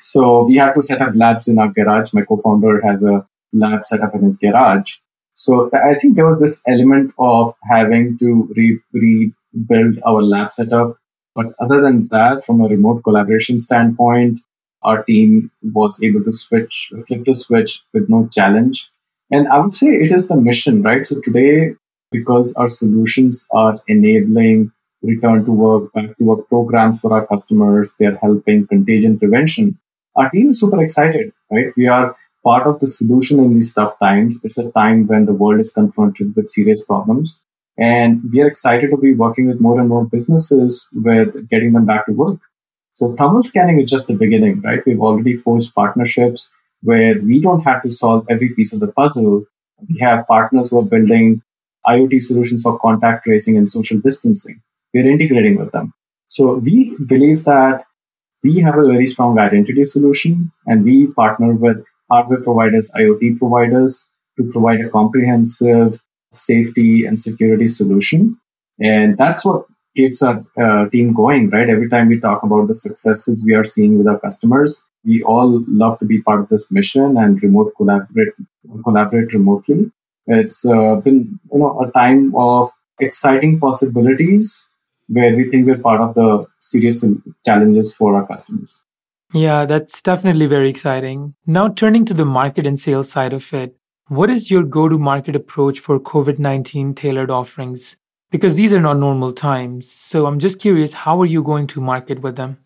So 0.00 0.46
we 0.46 0.56
had 0.56 0.72
to 0.74 0.82
set 0.82 1.00
up 1.00 1.14
labs 1.14 1.48
in 1.48 1.58
our 1.58 1.68
garage. 1.68 2.12
My 2.12 2.22
co-founder 2.22 2.80
has 2.86 3.02
a 3.02 3.26
lab 3.52 3.86
set 3.86 4.00
up 4.00 4.14
in 4.14 4.22
his 4.22 4.38
garage. 4.38 4.96
So 5.34 5.70
I 5.72 5.94
think 5.94 6.16
there 6.16 6.26
was 6.26 6.40
this 6.40 6.60
element 6.66 7.12
of 7.18 7.54
having 7.70 8.18
to 8.18 8.48
re- 8.56 8.80
rebuild 8.92 10.00
our 10.04 10.22
lab 10.22 10.52
setup. 10.52 10.96
But 11.34 11.54
other 11.60 11.80
than 11.80 12.08
that, 12.08 12.44
from 12.44 12.60
a 12.60 12.68
remote 12.68 13.04
collaboration 13.04 13.58
standpoint, 13.58 14.40
our 14.82 15.02
team 15.04 15.50
was 15.62 16.00
able 16.02 16.22
to 16.24 16.32
switch, 16.32 16.90
flip 17.06 17.24
the 17.24 17.34
switch 17.34 17.82
with 17.92 18.08
no 18.08 18.28
challenge. 18.32 18.90
And 19.30 19.48
I 19.48 19.58
would 19.58 19.74
say 19.74 19.88
it 19.88 20.12
is 20.12 20.28
the 20.28 20.36
mission, 20.36 20.82
right? 20.82 21.04
So 21.04 21.20
today, 21.20 21.74
because 22.10 22.54
our 22.54 22.68
solutions 22.68 23.46
are 23.52 23.78
enabling 23.88 24.72
return 25.02 25.44
to 25.44 25.52
work, 25.52 25.92
back 25.92 26.16
to 26.16 26.24
work 26.24 26.48
programs 26.48 27.00
for 27.00 27.12
our 27.12 27.26
customers, 27.26 27.92
they're 27.98 28.16
helping 28.16 28.66
contagion 28.66 29.18
prevention. 29.18 29.78
Our 30.16 30.30
team 30.30 30.50
is 30.50 30.60
super 30.60 30.82
excited, 30.82 31.32
right? 31.50 31.66
We 31.76 31.86
are 31.86 32.16
part 32.44 32.66
of 32.66 32.78
the 32.80 32.86
solution 32.86 33.38
in 33.40 33.54
these 33.54 33.72
tough 33.74 33.98
times. 33.98 34.38
It's 34.42 34.58
a 34.58 34.70
time 34.72 35.04
when 35.04 35.26
the 35.26 35.32
world 35.32 35.60
is 35.60 35.72
confronted 35.72 36.34
with 36.34 36.48
serious 36.48 36.82
problems. 36.82 37.42
And 37.78 38.22
we 38.32 38.40
are 38.40 38.48
excited 38.48 38.90
to 38.90 38.96
be 38.96 39.14
working 39.14 39.46
with 39.46 39.60
more 39.60 39.78
and 39.78 39.88
more 39.88 40.04
businesses 40.04 40.86
with 40.92 41.48
getting 41.48 41.72
them 41.72 41.86
back 41.86 42.06
to 42.06 42.12
work. 42.12 42.40
So 42.98 43.14
thermal 43.14 43.44
scanning 43.44 43.78
is 43.78 43.88
just 43.88 44.08
the 44.08 44.14
beginning, 44.14 44.60
right? 44.62 44.84
We've 44.84 45.00
already 45.00 45.36
forged 45.36 45.72
partnerships 45.72 46.50
where 46.82 47.14
we 47.20 47.40
don't 47.40 47.60
have 47.60 47.80
to 47.84 47.90
solve 47.90 48.26
every 48.28 48.48
piece 48.48 48.72
of 48.72 48.80
the 48.80 48.88
puzzle. 48.88 49.44
We 49.88 50.00
have 50.00 50.26
partners 50.26 50.70
who 50.70 50.80
are 50.80 50.90
building 50.94 51.40
IoT 51.86 52.20
solutions 52.20 52.62
for 52.62 52.76
contact 52.80 53.22
tracing 53.22 53.56
and 53.56 53.70
social 53.70 54.00
distancing. 54.00 54.60
We're 54.92 55.08
integrating 55.08 55.58
with 55.58 55.70
them. 55.70 55.94
So 56.26 56.54
we 56.54 56.96
believe 57.06 57.44
that 57.44 57.84
we 58.42 58.58
have 58.58 58.76
a 58.76 58.84
very 58.84 59.06
strong 59.06 59.38
identity 59.38 59.84
solution 59.84 60.50
and 60.66 60.82
we 60.82 61.06
partner 61.12 61.54
with 61.54 61.76
hardware 62.10 62.40
providers, 62.40 62.90
IoT 62.96 63.38
providers 63.38 64.08
to 64.38 64.50
provide 64.50 64.80
a 64.80 64.90
comprehensive 64.90 66.02
safety 66.32 67.06
and 67.06 67.20
security 67.20 67.68
solution. 67.68 68.36
And 68.80 69.16
that's 69.16 69.44
what 69.44 69.66
keeps 69.98 70.22
our 70.22 70.44
uh, 70.64 70.88
team 70.90 71.12
going, 71.12 71.50
right? 71.50 71.68
Every 71.68 71.88
time 71.88 72.08
we 72.08 72.20
talk 72.20 72.42
about 72.42 72.68
the 72.68 72.74
successes 72.74 73.44
we 73.44 73.54
are 73.54 73.64
seeing 73.74 73.98
with 73.98 74.06
our 74.06 74.18
customers, 74.26 74.84
we 75.04 75.22
all 75.22 75.62
love 75.82 75.98
to 76.00 76.04
be 76.04 76.22
part 76.22 76.40
of 76.40 76.48
this 76.48 76.70
mission 76.70 77.16
and 77.16 77.42
remote 77.42 77.72
collaborate, 77.76 78.34
collaborate 78.84 79.32
remotely. 79.32 79.90
It's 80.26 80.64
uh, 80.66 80.96
been, 80.96 81.38
you 81.52 81.58
know, 81.58 81.80
a 81.80 81.90
time 81.92 82.34
of 82.36 82.70
exciting 83.00 83.58
possibilities 83.58 84.68
where 85.08 85.34
we 85.34 85.50
think 85.50 85.66
we're 85.66 85.78
part 85.78 86.00
of 86.00 86.14
the 86.14 86.46
serious 86.60 87.04
challenges 87.44 87.94
for 87.94 88.14
our 88.14 88.26
customers. 88.26 88.82
Yeah, 89.32 89.66
that's 89.66 90.00
definitely 90.00 90.46
very 90.46 90.70
exciting. 90.70 91.34
Now, 91.46 91.68
turning 91.68 92.04
to 92.06 92.14
the 92.14 92.24
market 92.24 92.66
and 92.66 92.80
sales 92.80 93.10
side 93.10 93.32
of 93.32 93.52
it, 93.52 93.76
what 94.08 94.30
is 94.30 94.50
your 94.50 94.62
go 94.62 94.88
to 94.88 94.98
market 94.98 95.36
approach 95.36 95.80
for 95.80 96.00
COVID 96.00 96.38
19 96.38 96.94
tailored 96.94 97.30
offerings? 97.30 97.96
Because 98.30 98.56
these 98.56 98.72
are 98.72 98.80
not 98.80 98.98
normal 98.98 99.32
times. 99.32 99.90
So 99.90 100.26
I'm 100.26 100.38
just 100.38 100.58
curious, 100.60 100.92
how 100.92 101.20
are 101.20 101.26
you 101.26 101.42
going 101.42 101.66
to 101.68 101.80
market 101.80 102.20
with 102.20 102.36
them? 102.36 102.58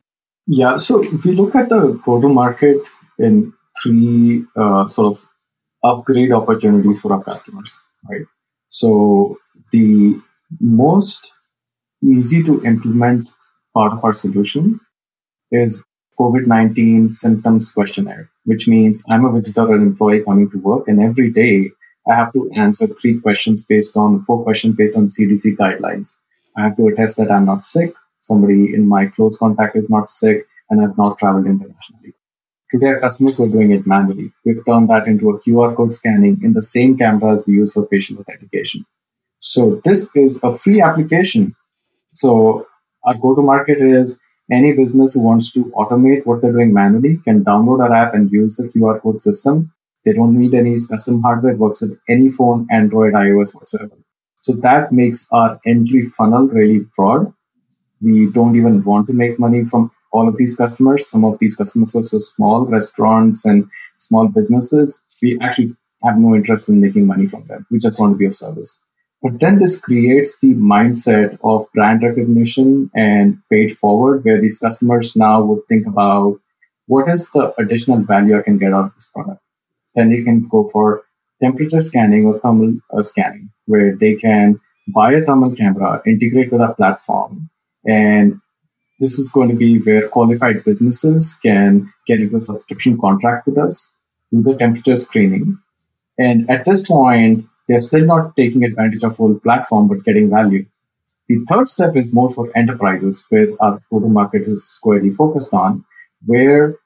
Yeah, 0.46 0.76
so 0.76 1.02
if 1.02 1.24
we 1.24 1.32
look 1.32 1.54
at 1.54 1.68
the 1.68 2.00
go 2.04 2.20
to 2.20 2.28
market 2.28 2.88
in 3.18 3.52
three 3.82 4.44
uh, 4.56 4.86
sort 4.86 5.14
of 5.14 5.28
upgrade 5.84 6.32
opportunities 6.32 7.00
for 7.00 7.12
our 7.12 7.22
customers, 7.22 7.80
right? 8.10 8.26
So 8.68 9.38
the 9.70 10.20
most 10.60 11.34
easy 12.02 12.42
to 12.42 12.62
implement 12.64 13.30
part 13.74 13.92
of 13.92 14.04
our 14.04 14.12
solution 14.12 14.80
is 15.50 15.84
COVID 16.18 16.46
19 16.46 17.08
symptoms 17.08 17.70
questionnaire, 17.72 18.30
which 18.44 18.68
means 18.68 19.02
I'm 19.08 19.24
a 19.24 19.32
visitor 19.32 19.62
or 19.62 19.76
employee 19.76 20.24
coming 20.24 20.50
to 20.50 20.58
work, 20.58 20.88
and 20.88 21.00
every 21.00 21.30
day 21.30 21.70
I 22.08 22.14
have 22.14 22.32
to 22.32 22.50
answer 22.56 22.86
three 22.86 23.20
questions 23.20 23.64
based 23.64 23.96
on 23.96 24.22
four 24.22 24.42
questions 24.42 24.76
based 24.76 24.96
on 24.96 25.08
CDC 25.08 25.56
guidelines. 25.56 26.18
I 26.56 26.62
have 26.62 26.76
to 26.76 26.88
attest 26.88 27.16
that 27.16 27.30
I'm 27.30 27.46
not 27.46 27.64
sick, 27.64 27.94
somebody 28.20 28.74
in 28.74 28.88
my 28.88 29.06
close 29.06 29.36
contact 29.36 29.76
is 29.76 29.88
not 29.88 30.10
sick, 30.10 30.46
and 30.70 30.82
I've 30.82 30.98
not 30.98 31.18
traveled 31.18 31.46
internationally. 31.46 32.14
Today, 32.70 32.88
our 32.88 33.00
customers 33.00 33.38
were 33.38 33.48
doing 33.48 33.70
it 33.70 33.86
manually. 33.86 34.32
We've 34.44 34.64
turned 34.66 34.88
that 34.88 35.06
into 35.06 35.30
a 35.30 35.38
QR 35.40 35.76
code 35.76 35.92
scanning 35.92 36.40
in 36.42 36.54
the 36.54 36.62
same 36.62 36.96
cameras 36.96 37.44
we 37.46 37.54
use 37.54 37.74
for 37.74 37.86
facial 37.88 38.18
authentication. 38.18 38.86
So, 39.38 39.80
this 39.84 40.08
is 40.14 40.40
a 40.42 40.56
free 40.56 40.80
application. 40.80 41.54
So, 42.12 42.66
our 43.04 43.14
go 43.14 43.34
to 43.34 43.42
market 43.42 43.78
is 43.80 44.18
any 44.50 44.72
business 44.72 45.14
who 45.14 45.20
wants 45.20 45.52
to 45.52 45.64
automate 45.76 46.24
what 46.24 46.40
they're 46.40 46.52
doing 46.52 46.72
manually 46.72 47.18
can 47.18 47.44
download 47.44 47.80
our 47.80 47.92
app 47.92 48.14
and 48.14 48.30
use 48.30 48.56
the 48.56 48.64
QR 48.64 49.02
code 49.02 49.20
system. 49.20 49.72
They 50.04 50.12
don't 50.12 50.36
need 50.36 50.54
any 50.54 50.76
custom 50.88 51.22
hardware, 51.22 51.52
It 51.52 51.58
works 51.58 51.80
with 51.80 51.98
any 52.08 52.30
phone, 52.30 52.66
Android, 52.70 53.12
iOS, 53.14 53.54
whatsoever. 53.54 53.96
So 54.42 54.52
that 54.54 54.92
makes 54.92 55.28
our 55.30 55.60
entry 55.64 56.02
funnel 56.16 56.48
really 56.48 56.80
broad. 56.96 57.32
We 58.00 58.30
don't 58.30 58.56
even 58.56 58.82
want 58.82 59.06
to 59.06 59.12
make 59.12 59.38
money 59.38 59.64
from 59.64 59.92
all 60.12 60.28
of 60.28 60.36
these 60.36 60.56
customers. 60.56 61.08
Some 61.08 61.24
of 61.24 61.38
these 61.38 61.54
customers 61.54 61.94
are 61.94 62.02
so 62.02 62.18
small, 62.18 62.66
restaurants 62.66 63.44
and 63.44 63.68
small 63.98 64.26
businesses. 64.28 65.00
We 65.22 65.38
actually 65.40 65.76
have 66.04 66.18
no 66.18 66.34
interest 66.34 66.68
in 66.68 66.80
making 66.80 67.06
money 67.06 67.28
from 67.28 67.46
them. 67.46 67.66
We 67.70 67.78
just 67.78 68.00
want 68.00 68.14
to 68.14 68.18
be 68.18 68.26
of 68.26 68.34
service. 68.34 68.80
But 69.22 69.38
then 69.38 69.60
this 69.60 69.78
creates 69.78 70.38
the 70.40 70.54
mindset 70.54 71.38
of 71.44 71.66
brand 71.72 72.02
recognition 72.02 72.90
and 72.96 73.38
paid 73.50 73.78
forward, 73.78 74.24
where 74.24 74.40
these 74.40 74.58
customers 74.58 75.14
now 75.14 75.40
would 75.42 75.60
think 75.68 75.86
about 75.86 76.40
what 76.86 77.08
is 77.08 77.30
the 77.30 77.54
additional 77.60 78.00
value 78.00 78.36
I 78.36 78.42
can 78.42 78.58
get 78.58 78.72
out 78.72 78.86
of 78.86 78.94
this 78.94 79.08
product. 79.14 79.41
Then 79.94 80.10
they 80.10 80.22
can 80.22 80.48
go 80.48 80.68
for 80.70 81.02
temperature 81.40 81.80
scanning 81.80 82.26
or 82.26 82.38
thermal 82.38 82.74
uh, 82.96 83.02
scanning, 83.02 83.50
where 83.66 83.96
they 83.96 84.14
can 84.14 84.60
buy 84.94 85.12
a 85.12 85.24
thermal 85.24 85.54
camera, 85.54 86.02
integrate 86.06 86.52
with 86.52 86.60
our 86.60 86.74
platform, 86.74 87.50
and 87.86 88.40
this 89.00 89.18
is 89.18 89.28
going 89.30 89.48
to 89.48 89.56
be 89.56 89.78
where 89.80 90.08
qualified 90.08 90.64
businesses 90.64 91.34
can 91.42 91.92
get 92.06 92.20
into 92.20 92.36
a 92.36 92.40
subscription 92.40 92.98
contract 93.00 93.46
with 93.46 93.58
us, 93.58 93.92
do 94.30 94.42
the 94.42 94.54
temperature 94.56 94.96
screening. 94.96 95.58
And 96.18 96.48
at 96.48 96.64
this 96.64 96.86
point, 96.86 97.46
they're 97.68 97.78
still 97.78 98.04
not 98.04 98.36
taking 98.36 98.64
advantage 98.64 99.02
of 99.02 99.16
full 99.16 99.38
platform, 99.40 99.88
but 99.88 100.04
getting 100.04 100.30
value. 100.30 100.66
The 101.28 101.44
third 101.48 101.66
step 101.66 101.96
is 101.96 102.12
more 102.12 102.30
for 102.30 102.50
enterprises, 102.56 103.24
where 103.30 103.48
our 103.60 103.80
go-to-market 103.90 104.42
is 104.42 104.68
squarely 104.68 105.10
focused 105.10 105.54
on, 105.54 105.84
where 106.26 106.76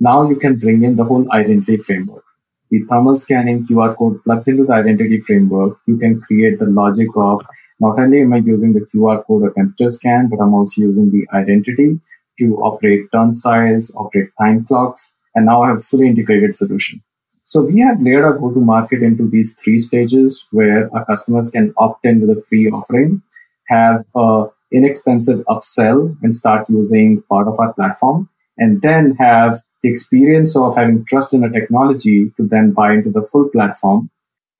now 0.00 0.28
you 0.28 0.36
can 0.36 0.58
bring 0.58 0.84
in 0.84 0.96
the 0.96 1.04
whole 1.04 1.30
identity 1.32 1.76
framework. 1.78 2.24
The 2.70 2.80
thermal 2.88 3.16
scanning 3.16 3.66
QR 3.66 3.96
code 3.96 4.22
plugs 4.24 4.46
into 4.48 4.64
the 4.64 4.74
identity 4.74 5.20
framework. 5.20 5.78
You 5.86 5.96
can 5.96 6.20
create 6.20 6.58
the 6.58 6.66
logic 6.66 7.08
of 7.16 7.44
not 7.80 7.98
only 7.98 8.20
am 8.20 8.32
I 8.32 8.38
using 8.38 8.72
the 8.72 8.80
QR 8.80 9.24
code 9.26 9.42
or 9.42 9.52
temperature 9.52 9.90
scan, 9.90 10.28
but 10.28 10.40
I'm 10.40 10.54
also 10.54 10.82
using 10.82 11.10
the 11.10 11.26
identity 11.36 12.00
to 12.40 12.56
operate 12.58 13.06
turnstiles, 13.12 13.92
operate 13.96 14.30
time 14.40 14.64
clocks, 14.64 15.14
and 15.34 15.46
now 15.46 15.62
I 15.62 15.68
have 15.68 15.78
a 15.78 15.80
fully 15.80 16.06
integrated 16.06 16.54
solution. 16.54 17.02
So 17.44 17.62
we 17.62 17.80
have 17.80 18.02
layered 18.02 18.24
our 18.24 18.38
go 18.38 18.52
to 18.52 18.60
market 18.60 19.02
into 19.02 19.26
these 19.26 19.54
three 19.54 19.78
stages 19.78 20.46
where 20.50 20.94
our 20.94 21.04
customers 21.06 21.48
can 21.50 21.72
opt 21.78 22.04
in 22.04 22.20
with 22.20 22.36
a 22.36 22.42
free 22.42 22.68
offering, 22.68 23.22
have 23.68 24.04
a 24.14 24.46
inexpensive 24.70 25.40
upsell 25.48 26.14
and 26.22 26.34
start 26.34 26.68
using 26.68 27.22
part 27.30 27.48
of 27.48 27.58
our 27.58 27.72
platform, 27.72 28.28
and 28.58 28.82
then 28.82 29.14
have 29.14 29.58
the 29.82 29.88
experience 29.88 30.56
of 30.56 30.76
having 30.76 31.04
trust 31.04 31.34
in 31.34 31.44
a 31.44 31.50
technology 31.50 32.30
to 32.36 32.46
then 32.46 32.72
buy 32.72 32.92
into 32.92 33.10
the 33.10 33.22
full 33.22 33.48
platform. 33.50 34.10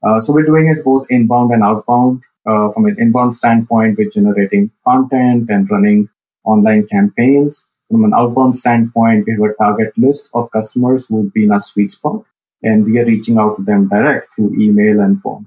Uh, 0.06 0.20
so 0.20 0.32
we're 0.32 0.46
doing 0.46 0.68
it 0.68 0.84
both 0.84 1.06
inbound 1.10 1.52
and 1.52 1.62
outbound. 1.62 2.22
Uh, 2.46 2.70
from 2.72 2.86
an 2.86 2.96
inbound 2.98 3.34
standpoint, 3.34 3.98
we're 3.98 4.08
generating 4.08 4.70
content 4.86 5.50
and 5.50 5.68
running 5.70 6.08
online 6.44 6.86
campaigns. 6.86 7.66
From 7.90 8.04
an 8.04 8.12
outbound 8.14 8.54
standpoint, 8.54 9.24
we 9.26 9.32
have 9.32 9.42
a 9.42 9.54
target 9.54 9.92
list 9.96 10.28
of 10.34 10.50
customers 10.50 11.06
who 11.06 11.16
would 11.16 11.32
be 11.32 11.44
in 11.44 11.52
our 11.52 11.60
sweet 11.60 11.90
spot 11.90 12.22
and 12.62 12.84
we 12.84 12.98
are 12.98 13.04
reaching 13.04 13.38
out 13.38 13.56
to 13.56 13.62
them 13.62 13.88
direct 13.88 14.34
through 14.34 14.54
email 14.58 15.00
and 15.00 15.20
phone. 15.20 15.46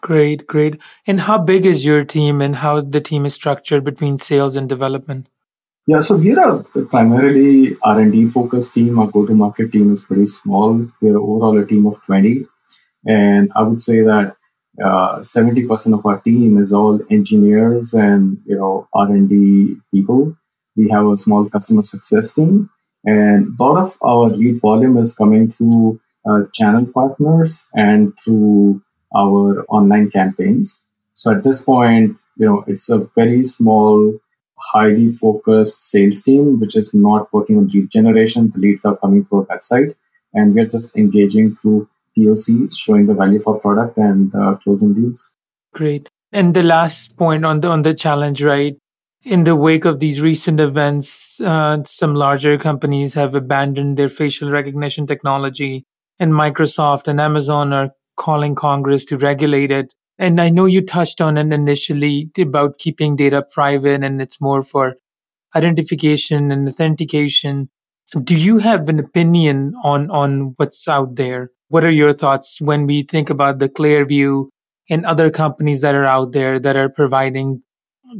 Great, 0.00 0.46
great. 0.46 0.80
And 1.06 1.20
how 1.20 1.38
big 1.38 1.64
is 1.64 1.84
your 1.84 2.04
team 2.04 2.40
and 2.42 2.56
how 2.56 2.80
the 2.80 3.00
team 3.00 3.24
is 3.24 3.34
structured 3.34 3.84
between 3.84 4.18
sales 4.18 4.54
and 4.54 4.68
development? 4.68 5.28
Yeah, 5.86 6.00
so 6.00 6.16
we're 6.16 6.40
a 6.40 6.62
primarily 6.86 7.76
R&D 7.82 8.28
focused 8.30 8.72
team. 8.72 8.98
Our 8.98 9.08
go-to-market 9.08 9.70
team 9.72 9.92
is 9.92 10.02
pretty 10.02 10.24
small. 10.26 10.86
We're 11.02 11.18
overall 11.18 11.58
a 11.60 11.66
team 11.66 11.86
of 11.86 12.02
20. 12.04 12.46
And 13.06 13.52
I 13.54 13.62
would 13.62 13.80
say 13.82 14.00
that 14.00 14.36
uh, 14.82 15.18
70% 15.18 15.98
of 15.98 16.06
our 16.06 16.20
team 16.20 16.58
is 16.58 16.72
all 16.72 17.00
engineers 17.10 17.92
and, 17.92 18.38
you 18.46 18.56
know, 18.56 18.88
R&D 18.94 19.76
people. 19.92 20.34
We 20.74 20.88
have 20.88 21.06
a 21.06 21.16
small 21.18 21.48
customer 21.50 21.82
success 21.82 22.32
team. 22.32 22.70
And 23.04 23.54
a 23.60 23.62
lot 23.62 23.76
of 23.76 23.98
our 24.02 24.30
lead 24.30 24.62
volume 24.62 24.96
is 24.96 25.14
coming 25.14 25.50
through 25.50 26.00
uh, 26.26 26.44
channel 26.54 26.86
partners 26.86 27.68
and 27.74 28.18
through 28.18 28.80
our 29.14 29.64
online 29.68 30.10
campaigns. 30.10 30.80
So 31.12 31.30
at 31.30 31.42
this 31.42 31.62
point, 31.62 32.20
you 32.38 32.46
know, 32.46 32.64
it's 32.66 32.88
a 32.88 32.98
very 33.14 33.44
small, 33.44 34.18
highly 34.58 35.12
focused 35.12 35.90
sales 35.90 36.22
team, 36.22 36.58
which 36.58 36.76
is 36.76 36.92
not 36.94 37.32
working 37.32 37.58
on 37.58 37.68
lead 37.68 37.90
generation. 37.90 38.50
The 38.50 38.58
leads 38.58 38.84
are 38.84 38.96
coming 38.96 39.24
through 39.24 39.46
our 39.50 39.58
website, 39.58 39.94
and 40.32 40.54
we're 40.54 40.66
just 40.66 40.96
engaging 40.96 41.54
through 41.54 41.88
POCs, 42.16 42.76
showing 42.76 43.06
the 43.06 43.14
value 43.14 43.38
of 43.38 43.48
our 43.48 43.58
product 43.58 43.98
and 43.98 44.34
uh, 44.34 44.54
closing 44.62 44.94
deals. 44.94 45.30
Great. 45.74 46.08
And 46.32 46.54
the 46.54 46.62
last 46.62 47.16
point 47.16 47.44
on 47.44 47.60
the 47.60 47.68
on 47.68 47.82
the 47.82 47.94
challenge, 47.94 48.42
right? 48.42 48.76
In 49.22 49.44
the 49.44 49.56
wake 49.56 49.84
of 49.84 50.00
these 50.00 50.20
recent 50.20 50.60
events, 50.60 51.40
uh, 51.40 51.82
some 51.84 52.14
larger 52.14 52.58
companies 52.58 53.14
have 53.14 53.34
abandoned 53.34 53.96
their 53.96 54.08
facial 54.08 54.50
recognition 54.50 55.06
technology, 55.06 55.84
and 56.18 56.32
Microsoft 56.32 57.08
and 57.08 57.20
Amazon 57.20 57.72
are 57.72 57.90
calling 58.16 58.54
Congress 58.54 59.04
to 59.06 59.16
regulate 59.16 59.70
it. 59.70 59.94
And 60.18 60.40
I 60.40 60.48
know 60.48 60.66
you 60.66 60.80
touched 60.80 61.20
on 61.20 61.36
it 61.36 61.52
initially 61.52 62.30
about 62.38 62.78
keeping 62.78 63.16
data 63.16 63.42
private 63.42 64.04
and 64.04 64.22
it's 64.22 64.40
more 64.40 64.62
for 64.62 64.94
identification 65.56 66.52
and 66.52 66.68
authentication. 66.68 67.68
Do 68.22 68.34
you 68.36 68.58
have 68.58 68.88
an 68.88 68.98
opinion 68.98 69.74
on, 69.82 70.10
on 70.10 70.54
what's 70.56 70.86
out 70.86 71.16
there? 71.16 71.50
What 71.68 71.84
are 71.84 71.90
your 71.90 72.12
thoughts 72.12 72.60
when 72.60 72.86
we 72.86 73.02
think 73.02 73.28
about 73.30 73.58
the 73.58 73.68
Clearview 73.68 74.48
and 74.88 75.04
other 75.04 75.30
companies 75.30 75.80
that 75.80 75.94
are 75.94 76.04
out 76.04 76.32
there 76.32 76.60
that 76.60 76.76
are 76.76 76.88
providing, 76.88 77.62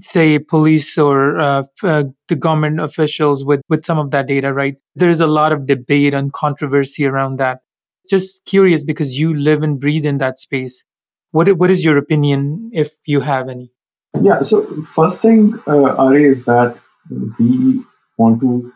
say, 0.00 0.38
police 0.38 0.98
or 0.98 1.38
uh, 1.38 1.62
uh, 1.83 2.04
the 2.28 2.35
government 2.35 2.80
officials 2.80 3.44
with, 3.44 3.61
with 3.68 3.85
some 3.85 3.98
of 3.98 4.11
that 4.11 4.26
data, 4.26 4.52
right? 4.52 4.76
There's 4.96 5.20
a 5.20 5.26
lot 5.26 5.52
of 5.52 5.66
debate 5.66 6.14
and 6.14 6.33
controversy 6.33 7.07
around 7.07 7.37
that. 7.37 7.61
Just 8.09 8.44
curious 8.46 8.83
because 8.83 9.18
you 9.18 9.35
live 9.35 9.62
and 9.62 9.78
breathe 9.78 10.07
in 10.07 10.18
that 10.18 10.38
space. 10.38 10.85
What 11.34 11.48
what 11.58 11.70
is 11.72 11.84
your 11.84 11.98
opinion, 11.98 12.70
if 12.72 12.92
you 13.06 13.20
have 13.20 13.48
any? 13.48 13.72
Yeah. 14.22 14.42
So 14.42 14.82
first 14.82 15.20
thing, 15.20 15.58
uh, 15.66 15.94
Ari, 16.02 16.26
is 16.26 16.44
that 16.44 16.78
we 17.38 17.82
want 18.18 18.40
to 18.42 18.72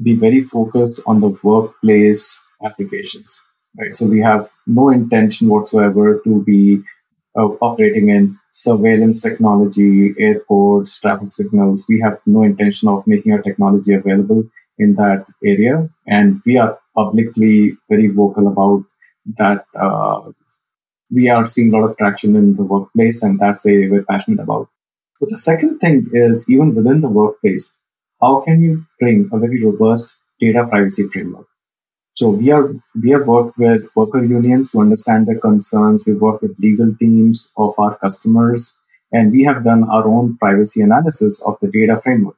be 0.00 0.14
very 0.14 0.42
focused 0.44 1.00
on 1.06 1.20
the 1.20 1.30
workplace 1.42 2.40
applications, 2.64 3.42
right? 3.80 3.96
So 3.96 4.06
we 4.06 4.20
have 4.20 4.48
no 4.68 4.90
intention 4.90 5.48
whatsoever 5.48 6.20
to 6.22 6.40
be 6.44 6.80
uh, 7.36 7.48
operating 7.68 8.10
in 8.10 8.38
surveillance 8.52 9.20
technology, 9.20 10.14
airports, 10.20 11.00
traffic 11.00 11.32
signals. 11.32 11.84
We 11.88 11.98
have 11.98 12.20
no 12.26 12.44
intention 12.44 12.88
of 12.88 13.04
making 13.08 13.32
our 13.32 13.42
technology 13.42 13.92
available 13.92 14.44
in 14.78 14.94
that 14.94 15.26
area, 15.44 15.90
and 16.06 16.40
we 16.46 16.58
are 16.58 16.78
publicly 16.94 17.76
very 17.90 18.06
vocal 18.06 18.46
about 18.46 18.84
that 19.36 19.64
uh, 19.74 20.20
we 21.10 21.28
are 21.28 21.46
seeing 21.46 21.72
a 21.72 21.78
lot 21.78 21.90
of 21.90 21.96
traction 21.96 22.36
in 22.36 22.54
the 22.54 22.64
workplace, 22.64 23.22
and 23.22 23.38
that's 23.38 23.66
a 23.66 23.88
we're 23.88 24.04
passionate 24.04 24.40
about. 24.40 24.68
But 25.20 25.30
the 25.30 25.38
second 25.38 25.78
thing 25.78 26.08
is 26.12 26.48
even 26.48 26.74
within 26.74 27.00
the 27.00 27.08
workplace, 27.08 27.74
how 28.20 28.40
can 28.40 28.62
you 28.62 28.84
bring 29.00 29.28
a 29.32 29.38
very 29.38 29.64
robust 29.64 30.16
data 30.40 30.66
privacy 30.66 31.08
framework? 31.08 31.46
So 32.14 32.30
we 32.30 32.50
are 32.50 32.74
we 33.00 33.10
have 33.10 33.26
worked 33.26 33.58
with 33.58 33.86
worker 33.94 34.24
unions 34.24 34.72
to 34.72 34.80
understand 34.80 35.26
their 35.26 35.38
concerns. 35.38 36.04
We've 36.04 36.20
worked 36.20 36.42
with 36.42 36.58
legal 36.58 36.94
teams 36.98 37.52
of 37.56 37.74
our 37.78 37.96
customers, 37.96 38.74
and 39.12 39.30
we 39.32 39.44
have 39.44 39.64
done 39.64 39.88
our 39.88 40.06
own 40.06 40.36
privacy 40.38 40.82
analysis 40.82 41.40
of 41.46 41.56
the 41.62 41.68
data 41.68 42.00
framework. 42.02 42.36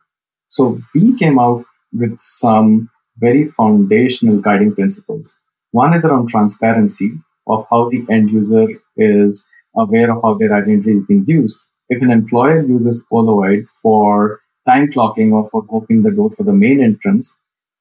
So 0.49 0.81
we 0.95 1.15
came 1.17 1.39
out 1.39 1.65
with 1.93 2.19
some 2.19 2.91
very 3.17 3.49
foundational 3.49 4.39
guiding 4.39 4.75
principles. 4.75 5.39
One 5.73 5.95
is 5.95 6.05
around 6.05 6.29
transparency, 6.29 7.13
of 7.51 7.67
how 7.71 7.89
the 7.91 8.05
end 8.11 8.31
user 8.31 8.67
is 8.97 9.47
aware 9.77 10.15
of 10.15 10.23
how 10.23 10.35
their 10.35 10.55
identity 10.55 10.93
is 10.93 11.05
being 11.07 11.25
used. 11.27 11.67
If 11.89 12.03
an 12.03 12.11
employer 12.11 12.61
uses 12.61 13.05
Oloid 13.11 13.67
for 13.83 14.41
time 14.67 14.91
clocking 14.93 15.33
or 15.33 15.49
for 15.51 15.65
opening 15.71 16.03
the 16.03 16.11
door 16.11 16.31
for 16.31 16.45
the 16.45 16.53
main 16.53 16.81
entrance, 16.81 17.37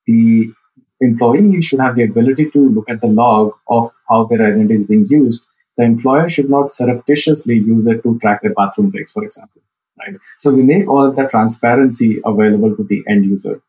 the 0.07 0.51
employee 1.01 1.61
should 1.61 1.79
have 1.79 1.95
the 1.95 2.03
ability 2.03 2.49
to 2.51 2.69
look 2.69 2.89
at 2.89 3.01
the 3.01 3.07
log 3.07 3.53
of 3.67 3.91
how 4.09 4.25
their 4.25 4.45
identity 4.45 4.75
is 4.75 4.83
being 4.85 5.05
used. 5.09 5.47
The 5.77 5.83
employer 5.83 6.27
should 6.27 6.49
not 6.49 6.71
surreptitiously 6.71 7.55
use 7.55 7.87
it 7.87 8.03
to 8.03 8.17
track 8.19 8.41
their 8.41 8.53
bathroom 8.53 8.89
breaks, 8.89 9.11
for 9.11 9.23
example. 9.23 9.61
Right? 9.99 10.15
So 10.37 10.51
we 10.51 10.63
make 10.63 10.87
all 10.87 11.07
of 11.07 11.15
that 11.15 11.29
transparency 11.29 12.19
available 12.25 12.75
to 12.75 12.83
the 12.83 13.03
end 13.07 13.25
user. 13.25 13.61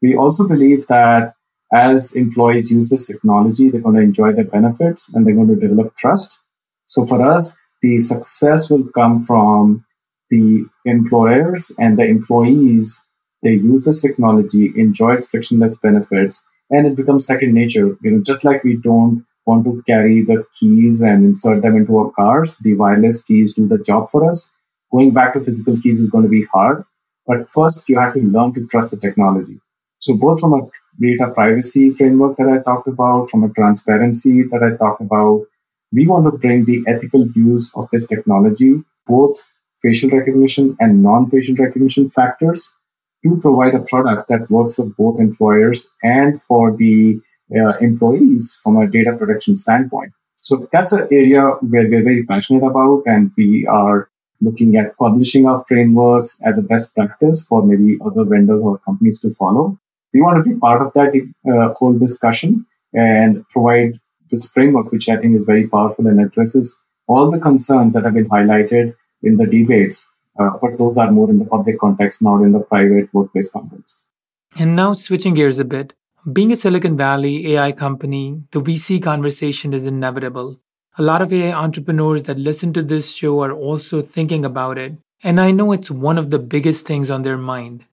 We 0.00 0.16
also 0.16 0.46
believe 0.46 0.86
that 0.86 1.34
as 1.74 2.12
employees 2.12 2.70
use 2.70 2.88
this 2.88 3.06
technology, 3.06 3.68
they're 3.68 3.80
going 3.80 3.96
to 3.96 4.02
enjoy 4.02 4.32
the 4.32 4.44
benefits 4.44 5.12
and 5.12 5.26
they're 5.26 5.34
going 5.34 5.48
to 5.48 5.56
develop 5.56 5.94
trust. 5.96 6.38
So 6.86 7.04
for 7.04 7.20
us, 7.20 7.56
the 7.82 7.98
success 7.98 8.70
will 8.70 8.84
come 8.94 9.18
from 9.24 9.84
the 10.30 10.64
employers 10.84 11.72
and 11.78 11.98
the 11.98 12.04
employees. 12.04 13.04
They 13.42 13.54
use 13.54 13.84
this 13.84 14.00
technology, 14.00 14.72
enjoy 14.76 15.14
its 15.14 15.26
frictionless 15.26 15.76
benefits, 15.78 16.44
and 16.70 16.86
it 16.86 16.96
becomes 16.96 17.26
second 17.26 17.52
nature. 17.52 17.98
You 18.02 18.12
know, 18.12 18.22
just 18.22 18.44
like 18.44 18.62
we 18.64 18.76
don't 18.76 19.26
want 19.44 19.64
to 19.64 19.82
carry 19.86 20.22
the 20.22 20.44
keys 20.58 21.02
and 21.02 21.24
insert 21.24 21.62
them 21.62 21.76
into 21.76 21.98
our 21.98 22.10
cars, 22.12 22.56
the 22.58 22.74
wireless 22.74 23.22
keys 23.22 23.52
do 23.52 23.66
the 23.68 23.78
job 23.78 24.08
for 24.08 24.28
us. 24.28 24.50
Going 24.92 25.12
back 25.12 25.34
to 25.34 25.42
physical 25.42 25.76
keys 25.78 26.00
is 26.00 26.08
going 26.08 26.24
to 26.24 26.30
be 26.30 26.44
hard, 26.44 26.84
but 27.26 27.50
first 27.50 27.88
you 27.88 27.98
have 27.98 28.14
to 28.14 28.20
learn 28.20 28.54
to 28.54 28.66
trust 28.68 28.92
the 28.92 28.96
technology. 28.96 29.60
So 29.98 30.14
both 30.14 30.40
from 30.40 30.52
a 30.54 30.60
data 31.00 31.30
privacy 31.34 31.90
framework 31.90 32.36
that 32.36 32.48
I 32.48 32.58
talked 32.62 32.88
about, 32.88 33.30
from 33.30 33.44
a 33.44 33.48
transparency 33.50 34.42
that 34.44 34.62
I 34.62 34.76
talked 34.76 35.00
about. 35.00 35.42
We 35.92 36.06
want 36.06 36.24
to 36.24 36.38
bring 36.38 36.64
the 36.64 36.82
ethical 36.86 37.26
use 37.34 37.72
of 37.76 37.88
this 37.92 38.06
technology, 38.06 38.82
both 39.06 39.44
facial 39.82 40.10
recognition 40.10 40.76
and 40.80 41.02
non 41.02 41.28
facial 41.28 41.56
recognition 41.56 42.10
factors, 42.10 42.74
to 43.24 43.38
provide 43.40 43.74
a 43.74 43.80
product 43.80 44.28
that 44.28 44.50
works 44.50 44.74
for 44.74 44.86
both 44.98 45.20
employers 45.20 45.90
and 46.02 46.42
for 46.42 46.76
the 46.76 47.20
uh, 47.56 47.76
employees 47.80 48.60
from 48.62 48.76
a 48.76 48.86
data 48.86 49.12
protection 49.16 49.56
standpoint. 49.56 50.12
So 50.36 50.68
that's 50.72 50.92
an 50.92 51.08
area 51.10 51.42
where 51.60 51.88
we're 51.88 52.04
very 52.04 52.24
passionate 52.24 52.64
about, 52.64 53.02
and 53.06 53.30
we 53.36 53.66
are 53.66 54.10
looking 54.40 54.76
at 54.76 54.96
publishing 54.98 55.46
our 55.46 55.64
frameworks 55.66 56.38
as 56.44 56.58
a 56.58 56.62
best 56.62 56.94
practice 56.94 57.42
for 57.46 57.64
maybe 57.64 57.96
other 58.04 58.24
vendors 58.24 58.60
or 58.62 58.78
companies 58.78 59.20
to 59.20 59.30
follow 59.30 59.78
we 60.14 60.22
want 60.22 60.42
to 60.42 60.48
be 60.48 60.58
part 60.58 60.80
of 60.80 60.92
that 60.94 61.12
uh, 61.52 61.74
whole 61.74 61.92
discussion 61.98 62.64
and 62.94 63.46
provide 63.48 63.98
this 64.30 64.46
framework, 64.46 64.92
which 64.92 65.08
I 65.08 65.16
think 65.16 65.36
is 65.36 65.44
very 65.44 65.66
powerful 65.66 66.06
and 66.06 66.20
addresses 66.20 66.78
all 67.08 67.30
the 67.30 67.40
concerns 67.40 67.92
that 67.94 68.04
have 68.04 68.14
been 68.14 68.28
highlighted 68.28 68.94
in 69.22 69.36
the 69.36 69.46
debates. 69.46 70.08
Uh, 70.38 70.50
but 70.62 70.78
those 70.78 70.96
are 70.96 71.10
more 71.10 71.28
in 71.28 71.38
the 71.38 71.44
public 71.44 71.78
context, 71.78 72.22
not 72.22 72.42
in 72.42 72.52
the 72.52 72.60
private 72.60 73.12
workplace 73.12 73.50
context. 73.50 74.00
And 74.58 74.76
now, 74.76 74.94
switching 74.94 75.34
gears 75.34 75.58
a 75.58 75.64
bit, 75.64 75.92
being 76.32 76.52
a 76.52 76.56
Silicon 76.56 76.96
Valley 76.96 77.52
AI 77.52 77.72
company, 77.72 78.42
the 78.52 78.60
VC 78.60 79.02
conversation 79.02 79.74
is 79.74 79.84
inevitable. 79.84 80.58
A 80.96 81.02
lot 81.02 81.22
of 81.22 81.32
AI 81.32 81.52
entrepreneurs 81.52 82.22
that 82.24 82.38
listen 82.38 82.72
to 82.72 82.82
this 82.82 83.12
show 83.12 83.40
are 83.40 83.52
also 83.52 84.00
thinking 84.00 84.44
about 84.44 84.78
it. 84.78 84.94
And 85.22 85.40
I 85.40 85.50
know 85.50 85.72
it's 85.72 85.90
one 85.90 86.18
of 86.18 86.30
the 86.30 86.38
biggest 86.38 86.86
things 86.86 87.10
on 87.10 87.22
their 87.22 87.36
mind. 87.36 87.84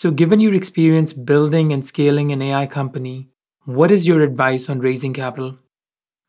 So, 0.00 0.10
given 0.10 0.40
your 0.40 0.54
experience 0.54 1.12
building 1.12 1.74
and 1.74 1.84
scaling 1.84 2.32
an 2.32 2.40
AI 2.40 2.64
company, 2.64 3.28
what 3.66 3.90
is 3.90 4.06
your 4.06 4.22
advice 4.22 4.70
on 4.70 4.78
raising 4.78 5.12
capital? 5.12 5.58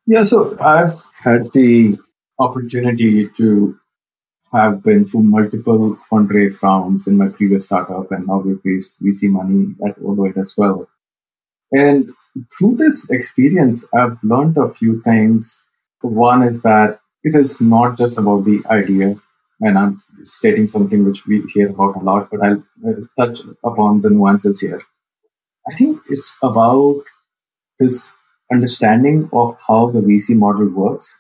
Yeah, 0.06 0.24
so 0.24 0.58
I've 0.60 1.02
had 1.14 1.54
the 1.54 1.98
opportunity 2.38 3.30
to 3.30 3.80
have 4.52 4.84
been 4.84 5.06
through 5.06 5.24
multiple 5.24 5.98
fundraise 6.12 6.62
rounds 6.62 7.08
in 7.08 7.16
my 7.16 7.30
previous 7.30 7.68
startup, 7.68 8.12
and 8.12 8.28
now 8.28 8.40
we've 8.40 8.60
raised 8.66 8.92
VC 9.02 9.30
money 9.30 9.74
at 9.88 9.98
Oloid 10.00 10.38
as 10.38 10.54
well. 10.58 10.90
And 11.72 12.12
through 12.52 12.76
this 12.76 13.10
experience, 13.10 13.86
I've 13.94 14.22
learned 14.22 14.58
a 14.58 14.74
few 14.74 15.02
things. 15.02 15.64
One 16.02 16.44
is 16.44 16.62
that 16.64 17.00
it 17.24 17.36
is 17.36 17.62
not 17.62 17.98
just 17.98 18.18
about 18.18 18.44
the 18.44 18.62
idea, 18.70 19.16
and 19.62 19.78
I'm 19.78 20.04
stating 20.24 20.68
something 20.68 21.06
which 21.06 21.26
we 21.26 21.42
hear 21.54 21.70
about 21.70 21.96
a 21.96 22.00
lot, 22.00 22.30
but 22.32 22.42
I'll 22.44 22.64
uh, 22.88 22.94
touch 23.18 23.40
upon 23.64 24.02
the 24.02 24.10
nuances 24.10 24.60
here. 24.60 24.82
I 25.68 25.76
think 25.76 26.02
it's 26.10 26.36
about 26.42 27.04
this 27.80 28.14
understanding 28.52 29.30
of 29.32 29.58
how 29.68 29.92
the 29.92 30.00
VC 30.00 30.36
model 30.36 30.68
works 30.70 31.20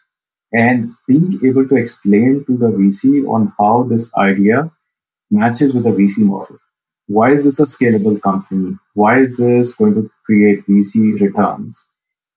and 0.53 0.93
being 1.07 1.39
able 1.45 1.67
to 1.67 1.75
explain 1.75 2.43
to 2.45 2.57
the 2.57 2.67
VC 2.67 3.27
on 3.27 3.53
how 3.57 3.83
this 3.83 4.11
idea 4.15 4.71
matches 5.29 5.73
with 5.73 5.83
the 5.85 5.91
VC 5.91 6.19
model. 6.19 6.57
Why 7.07 7.31
is 7.31 7.43
this 7.43 7.59
a 7.59 7.63
scalable 7.63 8.21
company? 8.21 8.77
Why 8.95 9.19
is 9.19 9.37
this 9.37 9.75
going 9.75 9.95
to 9.95 10.09
create 10.25 10.65
VC 10.67 11.19
returns? 11.19 11.87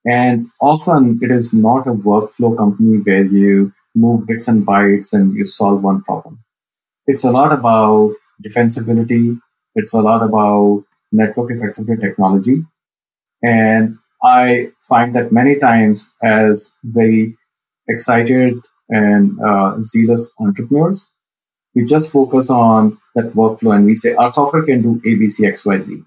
And 0.04 0.48
often 0.60 1.18
it 1.22 1.30
is 1.30 1.52
not 1.52 1.86
a 1.86 1.92
workflow 1.92 2.56
company 2.56 2.98
where 2.98 3.24
you 3.24 3.72
move 3.94 4.26
bits 4.26 4.48
and 4.48 4.66
bytes 4.66 5.12
and 5.12 5.34
you 5.34 5.44
solve 5.44 5.82
one 5.82 6.02
problem 6.02 6.38
it's 7.06 7.24
a 7.24 7.30
lot 7.30 7.52
about 7.52 8.14
defensibility. 8.44 9.38
It's 9.74 9.92
a 9.92 10.00
lot 10.00 10.22
about 10.22 10.84
network 11.12 11.50
effects 11.50 11.78
of 11.78 11.88
your 11.88 11.96
technology. 11.96 12.64
And 13.42 13.98
I 14.22 14.70
find 14.88 15.14
that 15.14 15.32
many 15.32 15.56
times 15.56 16.10
as 16.22 16.72
very 16.82 17.36
excited 17.88 18.58
and 18.88 19.38
uh, 19.42 19.76
zealous 19.82 20.32
entrepreneurs, 20.38 21.10
we 21.74 21.84
just 21.84 22.10
focus 22.10 22.48
on 22.48 22.98
that 23.14 23.34
workflow 23.34 23.74
and 23.76 23.84
we 23.84 23.94
say 23.94 24.14
our 24.14 24.28
software 24.28 24.62
can 24.62 24.82
do 24.82 25.00
A, 25.04 25.14
B, 25.16 25.28
C, 25.28 25.46
X, 25.46 25.66
Y, 25.66 25.80
Z. 25.80 26.02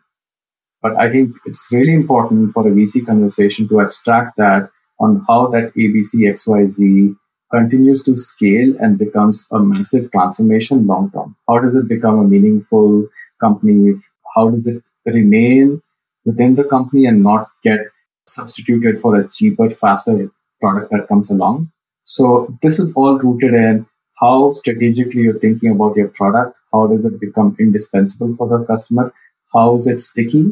But 0.82 0.96
I 0.98 1.12
think 1.12 1.36
it's 1.46 1.68
really 1.72 1.94
important 1.94 2.54
for 2.54 2.68
a 2.68 2.72
VC 2.72 3.06
conversation 3.06 3.68
to 3.70 3.82
abstract 3.82 4.38
that 4.38 4.70
on 5.00 5.22
how 5.28 5.48
that 5.48 5.66
A, 5.66 5.72
B, 5.92 6.04
C, 6.04 6.28
X, 6.28 6.48
Y, 6.48 6.66
Z 6.66 7.16
continues 7.52 8.04
to 8.04 8.16
scale 8.16 8.76
and 8.80 8.98
becomes 8.98 9.46
a 9.52 9.60
massive 9.60 10.12
transformation 10.12 10.86
long 10.88 11.12
term. 11.12 11.36
How 11.48 11.60
does 11.60 11.76
it 11.76 11.88
become 11.88 12.20
a 12.20 12.24
meaningful 12.24 13.08
company? 13.40 13.94
How 14.36 14.50
does 14.50 14.68
it 14.68 14.84
remain 15.06 15.82
within 16.26 16.56
the 16.56 16.64
company 16.64 17.06
and 17.06 17.24
not 17.24 17.50
get 17.64 17.80
substituted 18.28 19.00
for 19.00 19.20
a 19.20 19.28
cheaper, 19.30 19.70
faster 19.70 20.30
product 20.62 20.92
that 20.92 21.08
comes 21.08 21.32
along? 21.32 21.72
So 22.04 22.58
this 22.62 22.80
is 22.80 22.94
all 22.94 23.18
rooted 23.18 23.54
in 23.54 23.86
how 24.20 24.52
strategically 24.52 25.22
you're 25.22 25.40
thinking 25.40 25.72
about 25.72 25.96
your 25.96 26.10
product. 26.10 26.58
How 26.74 26.88
does 26.88 27.06
it 27.06 27.20
become 27.20 27.56
indispensable 27.60 28.36
for 28.36 28.48
the 28.48 28.66
customer? 28.66 29.14
How 29.54 29.76
is 29.76 29.88
it 29.88 30.00
sticky? 30.00 30.50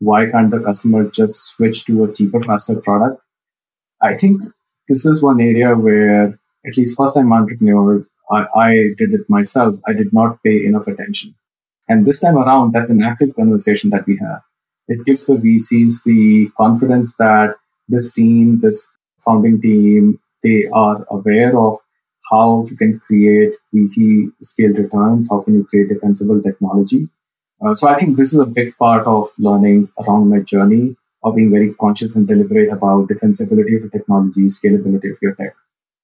Why 0.00 0.26
can't 0.26 0.50
the 0.50 0.60
customer 0.60 1.04
just 1.08 1.38
switch 1.48 1.86
to 1.86 2.04
a 2.04 2.12
cheaper, 2.12 2.42
faster 2.42 2.76
product? 2.76 3.24
I 4.02 4.14
think 4.14 4.42
this 4.88 5.04
is 5.04 5.22
one 5.22 5.40
area 5.40 5.74
where, 5.74 6.38
at 6.66 6.76
least 6.76 6.96
first 6.96 7.14
time 7.14 7.32
entrepreneurs, 7.32 8.08
I, 8.30 8.46
I 8.56 8.70
did 8.96 9.14
it 9.14 9.28
myself. 9.28 9.76
I 9.86 9.92
did 9.92 10.12
not 10.12 10.42
pay 10.42 10.64
enough 10.64 10.86
attention. 10.86 11.34
And 11.88 12.04
this 12.04 12.20
time 12.20 12.36
around, 12.36 12.72
that's 12.72 12.90
an 12.90 13.02
active 13.02 13.34
conversation 13.36 13.90
that 13.90 14.06
we 14.06 14.18
have. 14.20 14.42
It 14.88 15.04
gives 15.04 15.26
the 15.26 15.34
VCs 15.34 16.02
the 16.04 16.50
confidence 16.56 17.14
that 17.16 17.54
this 17.88 18.12
team, 18.12 18.60
this 18.60 18.88
founding 19.24 19.60
team, 19.60 20.20
they 20.42 20.66
are 20.72 21.04
aware 21.10 21.58
of 21.58 21.78
how 22.30 22.66
you 22.68 22.76
can 22.76 23.00
create 23.06 23.54
VC 23.74 24.26
scale 24.42 24.72
returns, 24.72 25.28
how 25.30 25.40
can 25.40 25.54
you 25.54 25.64
create 25.64 25.88
defensible 25.88 26.40
technology. 26.40 27.08
Uh, 27.64 27.74
so 27.74 27.88
I 27.88 27.96
think 27.96 28.16
this 28.16 28.32
is 28.32 28.38
a 28.38 28.46
big 28.46 28.76
part 28.76 29.06
of 29.06 29.28
learning 29.38 29.88
around 29.98 30.28
my 30.28 30.40
journey 30.40 30.96
of 31.26 31.36
being 31.36 31.50
very 31.50 31.74
conscious 31.74 32.16
and 32.16 32.26
deliberate 32.26 32.72
about 32.72 33.08
defensibility 33.08 33.76
of 33.76 33.82
the 33.82 33.90
technology, 33.92 34.42
scalability 34.46 35.10
of 35.10 35.18
your 35.20 35.34
tech. 35.34 35.54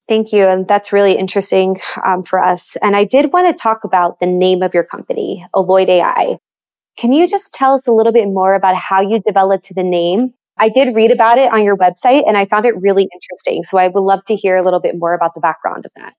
Thank 0.09 0.33
you. 0.33 0.47
And 0.47 0.69
that's 0.69 0.93
really 0.93 1.17
interesting 1.17 1.81
um, 2.05 2.25
for 2.25 2.39
us. 2.43 2.77
And 2.83 2.95
I 2.97 3.05
did 3.05 3.33
want 3.33 3.47
to 3.47 3.63
talk 3.63 3.85
about 3.85 4.21
the 4.21 4.27
name 4.27 4.63
of 4.63 4.75
your 4.75 4.85
company, 4.85 5.47
Oloid 5.55 5.89
AI. 5.89 6.39
Can 6.99 7.13
you 7.13 7.27
just 7.27 7.53
tell 7.53 7.73
us 7.73 7.87
a 7.87 7.93
little 7.93 8.13
bit 8.13 8.27
more 8.27 8.55
about 8.55 8.77
how 8.77 9.01
you 9.01 9.21
developed 9.21 9.75
the 9.75 9.83
name 9.83 10.35
I 10.59 10.69
did 10.69 10.95
read 10.95 11.11
about 11.11 11.39
it 11.39 11.53
on 11.53 11.65
your 11.65 11.77
website 11.77 12.25
and 12.27 12.37
I 12.37 12.45
found 12.45 12.67
it 12.67 12.75
really 12.81 13.09
interesting. 13.13 13.65
So 13.65 13.79
I 13.79 13.89
would 13.89 14.01
love 14.01 14.25
to 14.27 14.37
hear 14.37 14.57
a 14.57 14.63
little 14.63 14.81
bit 14.81 14.97
more 14.99 15.15
about 15.15 15.35
the 15.35 15.41
background 15.41 15.87
of 15.87 15.93
that. 15.97 16.15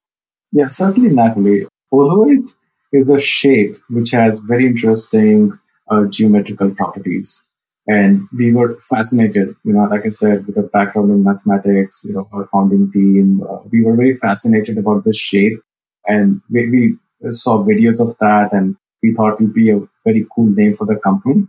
Yeah, 0.51 0.67
certainly, 0.67 1.09
Natalie. 1.09 1.65
Oloid 1.91 2.51
is 2.91 3.09
a 3.09 3.19
shape 3.19 3.77
which 3.89 4.11
has 4.11 4.39
very 4.39 4.65
interesting 4.65 5.57
uh, 5.89 6.05
geometrical 6.05 6.71
properties. 6.71 7.45
And 7.87 8.27
we 8.37 8.53
were 8.53 8.79
fascinated, 8.79 9.55
you 9.65 9.73
know, 9.73 9.83
like 9.83 10.05
I 10.05 10.09
said, 10.09 10.47
with 10.47 10.57
a 10.57 10.63
background 10.63 11.11
in 11.11 11.23
mathematics, 11.23 12.05
you 12.05 12.13
know, 12.13 12.29
our 12.31 12.45
founding 12.45 12.89
team, 12.91 13.43
uh, 13.49 13.59
we 13.71 13.83
were 13.83 13.95
very 13.95 14.15
fascinated 14.15 14.77
about 14.77 15.03
this 15.03 15.17
shape. 15.17 15.59
And 16.07 16.41
we, 16.49 16.69
we 16.69 17.31
saw 17.31 17.63
videos 17.63 17.99
of 17.99 18.15
that 18.19 18.53
and 18.53 18.77
we 19.01 19.13
thought 19.13 19.33
it 19.33 19.41
would 19.41 19.53
be 19.53 19.69
a 19.69 19.81
very 20.05 20.25
cool 20.33 20.47
name 20.47 20.73
for 20.73 20.85
the 20.85 20.95
company 20.95 21.45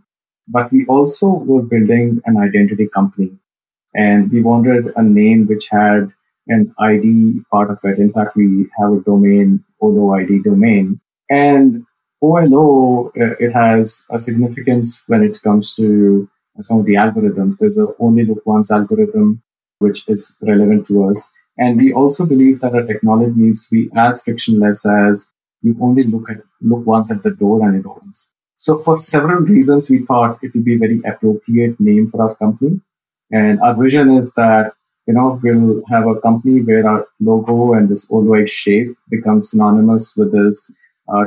but 0.47 0.71
we 0.71 0.85
also 0.87 1.27
were 1.27 1.61
building 1.61 2.21
an 2.25 2.37
identity 2.37 2.87
company 2.87 3.31
and 3.93 4.31
we 4.31 4.41
wanted 4.41 4.91
a 4.95 5.03
name 5.03 5.47
which 5.47 5.67
had 5.69 6.13
an 6.47 6.73
ID 6.79 7.41
part 7.51 7.71
of 7.71 7.79
it. 7.83 7.97
In 7.97 8.11
fact, 8.13 8.35
we 8.35 8.67
have 8.77 8.91
a 8.91 8.99
domain, 8.99 9.63
OLO 9.81 10.15
domain. 10.43 10.99
And 11.29 11.85
OLO, 12.25 13.11
uh, 13.21 13.35
it 13.39 13.51
has 13.53 14.03
a 14.09 14.19
significance 14.19 15.03
when 15.07 15.23
it 15.23 15.41
comes 15.41 15.75
to 15.75 16.29
some 16.61 16.79
of 16.79 16.85
the 16.85 16.95
algorithms. 16.95 17.57
There's 17.57 17.77
a 17.77 17.87
only 17.99 18.25
look 18.25 18.45
once 18.45 18.71
algorithm, 18.71 19.41
which 19.79 20.07
is 20.07 20.33
relevant 20.41 20.87
to 20.87 21.05
us. 21.09 21.31
And 21.57 21.77
we 21.77 21.93
also 21.93 22.25
believe 22.25 22.59
that 22.61 22.75
our 22.75 22.83
technology 22.83 23.33
needs 23.35 23.67
to 23.67 23.75
be 23.75 23.89
as 23.95 24.21
frictionless 24.21 24.85
as 24.85 25.29
you 25.61 25.75
only 25.81 26.03
look 26.03 26.29
at 26.29 26.37
look 26.61 26.85
once 26.85 27.11
at 27.11 27.23
the 27.23 27.31
door 27.31 27.61
and 27.65 27.75
it 27.79 27.85
opens. 27.87 28.29
So 28.57 28.79
for 28.79 28.97
several 28.97 29.41
reasons, 29.41 29.89
we 29.89 30.05
thought 30.05 30.39
it 30.41 30.53
would 30.53 30.65
be 30.65 30.75
a 30.75 30.77
very 30.77 31.01
appropriate 31.05 31.79
name 31.79 32.07
for 32.07 32.21
our 32.21 32.35
company. 32.35 32.79
And 33.31 33.59
our 33.61 33.75
vision 33.75 34.11
is 34.11 34.31
that, 34.33 34.73
you 35.07 35.13
know, 35.13 35.39
we'll 35.43 35.83
have 35.89 36.07
a 36.07 36.19
company 36.19 36.61
where 36.61 36.87
our 36.87 37.05
logo 37.19 37.73
and 37.73 37.89
this 37.89 38.07
Oloid 38.09 38.49
shape 38.49 38.91
becomes 39.09 39.51
synonymous 39.51 40.13
with 40.15 40.31
this 40.31 40.71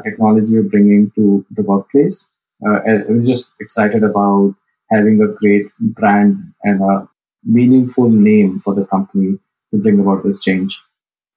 technology 0.03 0.53
we're 0.53 0.62
bringing 0.62 1.11
to 1.14 1.45
the 1.51 1.62
workplace. 1.62 2.29
Uh, 2.67 2.81
we're 3.09 3.23
just 3.23 3.53
excited 3.61 4.03
about 4.03 4.55
having 4.91 5.21
a 5.23 5.29
great 5.29 5.71
brand 5.81 6.37
and 6.64 6.83
a 6.83 7.09
meaningful 7.45 8.09
name 8.11 8.59
for 8.59 8.75
the 8.75 8.85
company 8.87 9.38
to 9.71 9.81
bring 9.81 10.01
about 10.01 10.25
this 10.25 10.43
change. 10.43 10.81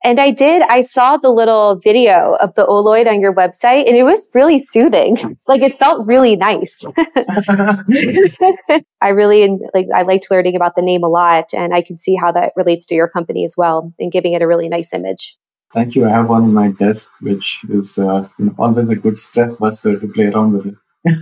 And 0.04 0.20
I 0.20 0.32
did, 0.32 0.64
I 0.64 0.82
saw 0.82 1.18
the 1.18 1.30
little 1.30 1.76
video 1.76 2.36
of 2.42 2.56
the 2.56 2.66
Oloid 2.66 3.08
on 3.08 3.22
your 3.22 3.36
website 3.36 3.88
and 3.88 3.96
it 3.96 4.02
was 4.04 4.28
really 4.34 4.58
soothing. 4.58 5.38
Like 5.48 5.64
it 5.64 5.78
felt 5.80 6.08
really 6.08 6.38
nice. 6.38 6.86
I 9.02 9.10
really 9.10 9.60
like, 9.74 9.88
I 9.94 10.04
liked 10.04 10.32
learning 10.32 10.56
about 10.56 10.76
the 10.78 10.82
name 10.82 11.04
a 11.04 11.10
lot 11.10 11.54
and 11.54 11.74
I 11.74 11.82
can 11.82 11.98
see 11.98 12.16
how 12.16 12.32
that 12.32 12.54
relates 12.56 12.86
to 12.86 12.96
your 12.96 13.10
company 13.10 13.44
as 13.44 13.56
well 13.58 13.94
and 14.00 14.14
giving 14.14 14.32
it 14.32 14.42
a 14.42 14.48
really 14.48 14.70
nice 14.70 14.94
image. 14.94 15.36
Thank 15.74 15.96
you. 15.96 16.06
I 16.06 16.10
have 16.10 16.28
one 16.28 16.44
on 16.44 16.54
my 16.54 16.70
desk, 16.72 17.10
which 17.22 17.60
is 17.70 17.98
uh, 17.98 18.28
you 18.38 18.46
know, 18.46 18.56
always 18.58 18.90
a 18.90 18.96
good 18.96 19.18
stress 19.18 19.54
buster 19.54 19.98
to 19.98 20.08
play 20.08 20.26
around 20.26 20.54
with 20.54 20.68
it. 20.68 20.76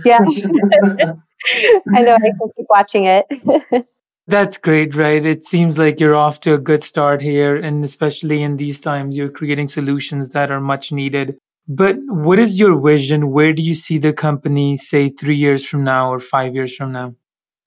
yeah. 0.04 0.18
I 1.94 2.02
know. 2.02 2.14
I 2.14 2.18
can 2.18 2.50
keep 2.56 2.66
watching 2.68 3.04
it. 3.06 3.26
That's 4.26 4.58
great, 4.58 4.94
right? 4.94 5.24
It 5.24 5.44
seems 5.44 5.78
like 5.78 5.98
you're 5.98 6.14
off 6.14 6.40
to 6.40 6.54
a 6.54 6.58
good 6.58 6.84
start 6.84 7.20
here. 7.20 7.56
And 7.56 7.84
especially 7.84 8.42
in 8.42 8.58
these 8.58 8.80
times, 8.80 9.16
you're 9.16 9.30
creating 9.30 9.68
solutions 9.68 10.28
that 10.30 10.50
are 10.50 10.60
much 10.60 10.92
needed. 10.92 11.36
But 11.66 11.96
what 12.06 12.38
is 12.38 12.58
your 12.58 12.78
vision? 12.80 13.30
Where 13.30 13.52
do 13.52 13.62
you 13.62 13.74
see 13.74 13.98
the 13.98 14.12
company, 14.12 14.76
say, 14.76 15.08
three 15.08 15.36
years 15.36 15.66
from 15.66 15.84
now 15.84 16.12
or 16.12 16.20
five 16.20 16.54
years 16.54 16.76
from 16.76 16.92
now? 16.92 17.14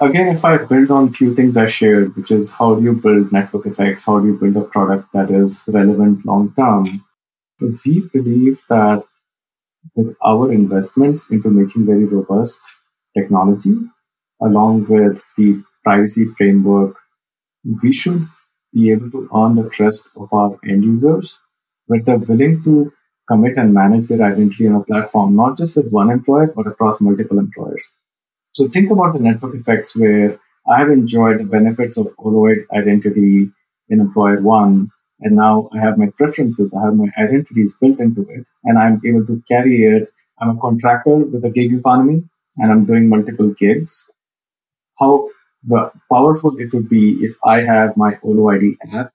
Again, 0.04 0.28
if 0.28 0.44
I 0.44 0.58
build 0.58 0.92
on 0.92 1.08
a 1.08 1.12
few 1.12 1.34
things 1.34 1.56
I 1.56 1.66
shared, 1.66 2.16
which 2.18 2.30
is 2.30 2.52
how 2.52 2.76
do 2.76 2.84
you 2.84 2.94
build 2.94 3.32
network 3.32 3.66
effects? 3.66 4.06
How 4.06 4.20
do 4.20 4.28
you 4.28 4.34
build 4.34 4.58
a 4.58 4.62
product 4.62 5.13
that 5.13 5.32
is 5.32 5.63
relevant 5.68 6.26
long 6.26 6.54
term? 6.56 7.06
We 7.62 8.10
believe 8.13 8.62
that 8.68 9.06
with 9.96 10.16
our 10.26 10.52
investments 10.52 11.30
into 11.30 11.50
making 11.50 11.86
very 11.86 12.04
robust 12.04 12.60
technology, 13.18 13.78
along 14.42 14.88
with 14.89 15.24
the 15.38 15.63
privacy 15.86 16.26
framework, 16.38 16.98
we 17.82 17.94
should 17.94 18.28
be 18.74 18.92
able 18.92 19.10
to 19.12 19.30
earn 19.34 19.56
the 19.56 19.70
trust 19.70 20.10
of 20.18 20.34
our 20.34 20.60
end 20.68 20.84
users 20.84 21.42
where 21.88 22.02
they're 22.04 22.18
willing 22.18 22.62
to 22.63 22.92
commit 23.30 23.56
and 23.56 23.74
manage 23.74 24.10
their 24.10 24.24
identity 24.24 24.68
on 24.68 24.76
a 24.76 24.84
platform, 24.84 25.36
not 25.36 25.56
just 25.58 25.78
with 25.78 25.89
one 25.92 26.10
employer, 26.10 26.48
but 26.48 26.68
across 26.68 27.00
multiple 27.00 27.39
employers. 27.39 27.94
So 28.54 28.68
think 28.70 28.92
about 28.92 29.13
the 29.13 29.20
network 29.20 29.56
effects 29.56 29.96
where 29.96 30.39
I 30.72 30.80
have 30.80 30.89
enjoyed 30.89 31.39
the 31.39 31.44
benefits 31.44 31.98
of 31.98 32.13
Oloid 32.20 32.66
identity 32.74 33.50
in 33.89 34.00
employer 34.00 34.42
one, 34.42 34.89
and 35.22 35.36
now 35.36 35.70
I 35.74 35.80
have 35.80 35.98
my 35.98 36.10
preferences, 36.16 36.74
I 36.74 36.86
have 36.86 36.96
my 36.96 37.10
identities 37.18 37.76
built 37.82 38.00
into 38.00 38.22
it, 38.30 38.46
and 38.63 38.78
I'm 38.78 39.02
able 39.06 39.26
to 39.26 39.42
carry 39.48 39.84
it. 39.86 40.10
I'm 40.39 40.58
a 40.58 40.62
contractor 40.62 41.18
with 41.18 41.44
a 41.46 41.50
gig 41.50 41.74
economy, 41.74 42.24
and 42.58 42.72
I'm 42.72 42.86
doing 42.86 43.10
multiple 43.10 43.50
gigs. 43.50 44.10
How 45.00 45.30
powerful 46.12 46.56
it 46.58 46.74
would 46.74 46.88
be 46.89 47.18
if 47.22 47.36
I 47.44 47.62
have 47.62 47.98
my 47.98 48.16
OloID 48.24 48.78
app 48.92 49.12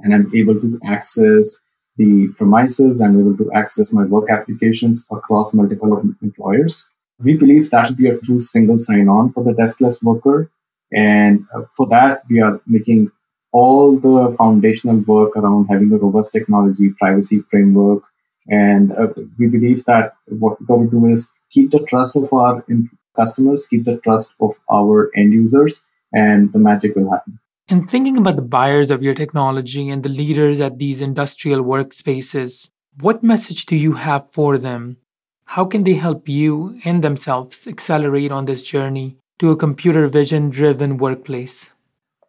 and 0.00 0.14
I'm 0.14 0.30
able 0.34 0.60
to 0.60 0.80
access 0.84 1.58
the 1.96 2.28
premises, 2.36 3.00
I'm 3.00 3.20
able 3.20 3.36
to 3.36 3.52
access 3.52 3.92
my 3.92 4.04
work 4.04 4.30
applications 4.30 5.06
across 5.12 5.52
multiple 5.52 6.02
employers. 6.22 6.88
We 7.22 7.34
believe 7.34 7.70
that 7.70 7.86
should 7.86 7.96
be 7.96 8.08
a 8.08 8.18
true 8.18 8.40
single 8.40 8.78
sign-on 8.78 9.32
for 9.32 9.44
the 9.44 9.52
deskless 9.52 10.02
worker. 10.02 10.50
And 10.92 11.46
uh, 11.54 11.62
for 11.76 11.86
that, 11.88 12.22
we 12.28 12.40
are 12.40 12.60
making 12.66 13.10
all 13.52 13.98
the 13.98 14.34
foundational 14.36 14.98
work 15.00 15.36
around 15.36 15.66
having 15.66 15.92
a 15.92 15.96
robust 15.96 16.32
technology, 16.32 16.90
privacy 16.98 17.42
framework. 17.50 18.02
And 18.48 18.92
uh, 18.92 19.08
we 19.38 19.48
believe 19.48 19.84
that 19.84 20.14
what 20.26 20.58
we've 20.58 20.68
got 20.68 20.78
to 20.78 20.90
do 20.90 21.06
is 21.06 21.30
keep 21.50 21.70
the 21.70 21.80
trust 21.80 22.16
of 22.16 22.32
our 22.32 22.64
customers, 23.16 23.66
keep 23.66 23.84
the 23.84 23.98
trust 23.98 24.34
of 24.40 24.58
our 24.72 25.10
end 25.16 25.32
users, 25.32 25.84
and 26.12 26.52
the 26.52 26.58
magic 26.58 26.94
will 26.96 27.10
happen. 27.10 27.38
And 27.68 27.88
thinking 27.88 28.16
about 28.16 28.36
the 28.36 28.42
buyers 28.42 28.90
of 28.90 29.02
your 29.02 29.14
technology 29.14 29.88
and 29.88 30.02
the 30.02 30.08
leaders 30.08 30.58
at 30.60 30.78
these 30.78 31.00
industrial 31.00 31.62
workspaces, 31.62 32.68
what 32.98 33.22
message 33.22 33.66
do 33.66 33.76
you 33.76 33.92
have 33.92 34.28
for 34.30 34.58
them? 34.58 34.96
How 35.54 35.64
can 35.64 35.82
they 35.82 35.94
help 35.94 36.28
you 36.28 36.78
and 36.84 37.02
themselves 37.02 37.66
accelerate 37.66 38.30
on 38.30 38.44
this 38.44 38.62
journey 38.62 39.16
to 39.40 39.50
a 39.50 39.56
computer 39.56 40.06
vision 40.06 40.48
driven 40.48 40.96
workplace? 40.96 41.70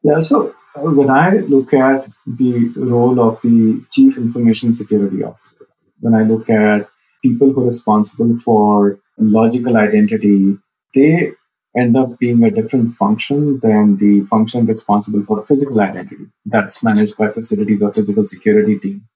Yeah, 0.02 0.18
so 0.18 0.56
uh, 0.76 0.90
when 0.90 1.12
I 1.12 1.30
look 1.54 1.72
at 1.72 2.10
the 2.26 2.74
role 2.76 3.22
of 3.22 3.40
the 3.44 3.86
chief 3.92 4.18
information 4.18 4.74
security 4.74 5.24
officer, 5.24 5.68
when 6.00 6.16
I 6.16 6.24
look 6.24 6.50
at 6.50 6.90
people 7.22 7.54
who 7.54 7.62
are 7.62 7.66
responsible 7.66 8.40
for 8.40 8.98
logical 9.20 9.78
identity, 9.78 10.58
they 10.96 11.34
end 11.78 11.96
up 11.96 12.18
being 12.18 12.44
a 12.44 12.50
different 12.50 12.96
function 12.96 13.60
than 13.60 13.98
the 13.98 14.26
function 14.32 14.66
responsible 14.66 15.22
for 15.22 15.46
physical 15.46 15.80
identity 15.80 16.26
that's 16.48 16.84
managed 16.84 17.18
by 17.18 17.30
facilities 17.30 17.84
or 17.84 17.94
physical 17.94 18.26
security 18.26 18.80
team. 18.80 19.08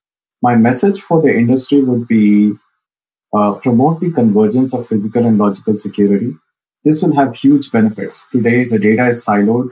My 0.42 0.54
message 0.54 1.00
for 1.00 1.20
the 1.20 1.34
industry 1.36 1.82
would 1.82 2.06
be 2.06 2.52
uh, 3.36 3.52
promote 3.54 4.00
the 4.00 4.10
convergence 4.10 4.72
of 4.72 4.88
physical 4.88 5.26
and 5.26 5.38
logical 5.38 5.76
security. 5.76 6.32
This 6.84 7.02
will 7.02 7.14
have 7.14 7.34
huge 7.34 7.70
benefits. 7.70 8.26
Today, 8.32 8.64
the 8.64 8.78
data 8.78 9.08
is 9.08 9.24
siloed. 9.24 9.70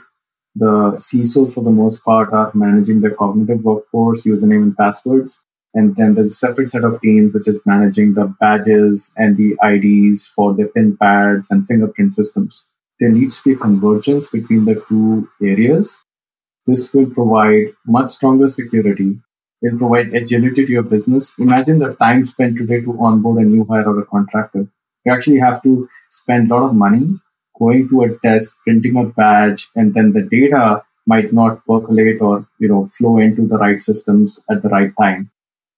The 0.57 0.97
CISOs, 1.07 1.55
for 1.55 1.65
the 1.65 1.71
most 1.71 2.05
part, 2.05 2.33
are 2.33 2.51
managing 2.55 3.01
their 3.01 3.15
cognitive 3.15 3.65
workforce, 3.65 4.23
username 4.25 4.63
and 4.63 4.77
passwords. 4.77 5.43
And 5.75 5.97
then 5.97 6.15
there's 6.15 6.33
a 6.33 6.35
separate 6.35 6.71
set 6.71 6.85
of 6.85 7.01
teams 7.01 7.35
which 7.35 7.49
is 7.49 7.59
managing 7.67 8.15
the 8.15 8.33
badges 8.41 9.13
and 9.17 9.37
the 9.37 9.57
IDs 9.63 10.29
for 10.29 10.55
the 10.55 10.67
PIN 10.67 10.97
pads 10.97 11.51
and 11.51 11.67
fingerprint 11.67 12.15
systems. 12.15 12.69
There 13.01 13.11
needs 13.11 13.39
to 13.39 13.43
be 13.45 13.53
a 13.55 13.57
convergence 13.59 14.29
between 14.29 14.65
the 14.67 14.83
two 14.89 15.29
areas. 15.43 16.03
This 16.67 16.93
will 16.95 17.07
provide 17.07 17.75
much 17.87 18.11
stronger 18.11 18.49
security. 18.49 19.19
It'll 19.65 19.79
provide 19.79 20.15
agility 20.15 20.67
to 20.67 20.73
your 20.73 20.83
business. 20.85 21.35
Imagine 21.39 21.79
the 21.81 21.95
time 21.95 22.25
spent 22.27 22.59
today 22.59 22.81
to 22.83 22.97
onboard 23.01 23.39
a 23.39 23.45
new 23.49 23.65
hire 23.65 23.89
or 23.89 23.99
a 23.99 24.07
contractor. 24.07 24.69
You 25.05 25.13
actually 25.13 25.39
have 25.41 25.63
to 25.65 25.89
spend 26.11 26.51
a 26.51 26.55
lot 26.55 26.69
of 26.69 26.75
money 26.75 27.21
going 27.59 27.89
to 27.89 28.03
a 28.03 28.09
desk, 28.19 28.57
printing 28.65 28.97
a 28.97 29.05
badge, 29.05 29.69
and 29.75 29.95
then 29.95 30.13
the 30.13 30.23
data 30.23 30.83
might 31.07 31.33
not 31.33 31.65
percolate 31.67 32.21
or 32.21 32.47
you 32.59 32.69
know 32.69 32.87
flow 32.97 33.19
into 33.19 33.47
the 33.47 33.59
right 33.59 33.81
systems 33.83 34.45
at 34.51 34.63
the 34.63 34.69
right 34.69 34.93
time. 35.01 35.31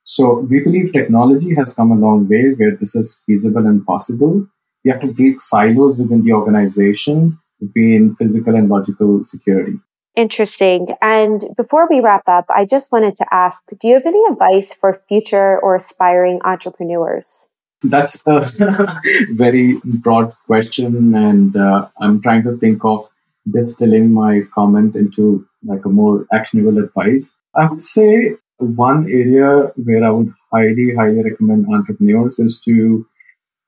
So 0.04 0.40
we 0.40 0.60
believe 0.60 0.92
technology 0.92 1.54
has 1.54 1.74
come 1.74 1.92
a 1.92 1.96
long 1.96 2.28
way 2.28 2.54
where 2.54 2.76
this 2.76 2.94
is 2.96 3.20
feasible 3.26 3.66
and 3.66 3.84
possible. 3.84 4.46
We 4.84 4.90
have 4.90 5.00
to 5.02 5.12
break 5.12 5.40
silos 5.40 5.98
within 5.98 6.22
the 6.22 6.32
organization 6.32 7.38
between 7.60 8.14
physical 8.16 8.54
and 8.54 8.68
logical 8.68 9.22
security. 9.22 9.78
Interesting. 10.16 10.96
And 11.02 11.44
before 11.58 11.86
we 11.90 12.00
wrap 12.00 12.22
up, 12.26 12.46
I 12.48 12.64
just 12.64 12.90
wanted 12.90 13.16
to 13.16 13.26
ask 13.30 13.62
do 13.78 13.86
you 13.86 13.94
have 13.94 14.06
any 14.06 14.22
advice 14.30 14.72
for 14.72 15.02
future 15.08 15.58
or 15.60 15.76
aspiring 15.76 16.40
entrepreneurs? 16.42 17.50
That's 17.82 18.22
a 18.26 18.50
very 19.32 19.78
broad 19.84 20.34
question, 20.46 21.14
and 21.14 21.54
uh, 21.54 21.88
I'm 22.00 22.22
trying 22.22 22.44
to 22.44 22.56
think 22.56 22.82
of 22.82 23.06
distilling 23.50 24.12
my 24.12 24.40
comment 24.54 24.96
into 24.96 25.46
like 25.62 25.84
a 25.84 25.90
more 25.90 26.26
actionable 26.32 26.78
advice. 26.78 27.34
I 27.54 27.66
would 27.66 27.84
say 27.84 28.32
one 28.58 29.04
area 29.10 29.70
where 29.76 30.02
I 30.02 30.10
would 30.10 30.32
highly, 30.50 30.94
highly 30.94 31.22
recommend 31.22 31.66
entrepreneurs 31.72 32.38
is 32.38 32.60
to 32.64 33.06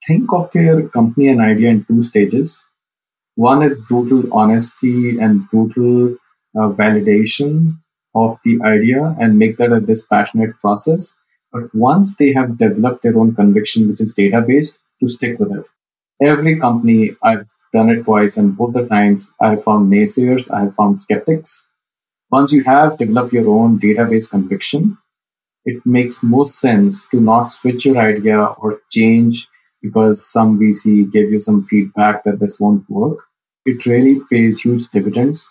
think 0.06 0.32
of 0.32 0.50
their 0.52 0.88
company 0.88 1.28
and 1.28 1.42
idea 1.42 1.68
in 1.68 1.84
two 1.84 2.00
stages. 2.00 2.64
One 3.34 3.62
is 3.62 3.78
brutal 3.78 4.32
honesty 4.32 5.18
and 5.18 5.48
brutal 5.50 6.16
uh, 6.56 6.70
validation 6.70 7.78
of 8.14 8.38
the 8.44 8.58
idea 8.64 9.16
and 9.20 9.38
make 9.38 9.56
that 9.58 9.72
a 9.72 9.80
dispassionate 9.80 10.58
process. 10.58 11.14
But 11.52 11.74
once 11.74 12.16
they 12.16 12.32
have 12.32 12.58
developed 12.58 13.02
their 13.02 13.18
own 13.18 13.34
conviction, 13.34 13.88
which 13.88 14.00
is 14.00 14.14
data 14.14 14.40
based, 14.40 14.80
to 15.00 15.06
stick 15.06 15.38
with 15.38 15.52
it. 15.52 15.68
Every 16.20 16.58
company, 16.58 17.16
I've 17.22 17.46
done 17.72 17.90
it 17.90 18.04
twice, 18.04 18.36
and 18.36 18.56
both 18.56 18.74
the 18.74 18.86
times 18.86 19.30
I 19.40 19.50
have 19.50 19.64
found 19.64 19.92
naysayers, 19.92 20.50
I 20.52 20.64
have 20.64 20.74
found 20.74 20.98
skeptics 21.00 21.66
once 22.30 22.52
you 22.52 22.62
have 22.64 22.98
developed 22.98 23.32
your 23.32 23.48
own 23.48 23.78
database 23.80 24.28
conviction, 24.28 24.98
it 25.64 25.84
makes 25.86 26.22
most 26.22 26.60
sense 26.60 27.06
to 27.08 27.20
not 27.20 27.46
switch 27.46 27.86
your 27.86 27.98
idea 27.98 28.38
or 28.38 28.80
change 28.90 29.48
because 29.82 30.30
some 30.30 30.58
VC 30.58 31.10
gave 31.10 31.30
you 31.30 31.38
some 31.38 31.62
feedback 31.62 32.24
that 32.24 32.38
this 32.38 32.58
won't 32.60 32.88
work. 32.90 33.18
It 33.64 33.86
really 33.86 34.20
pays 34.30 34.60
huge 34.60 34.88
dividends 34.88 35.50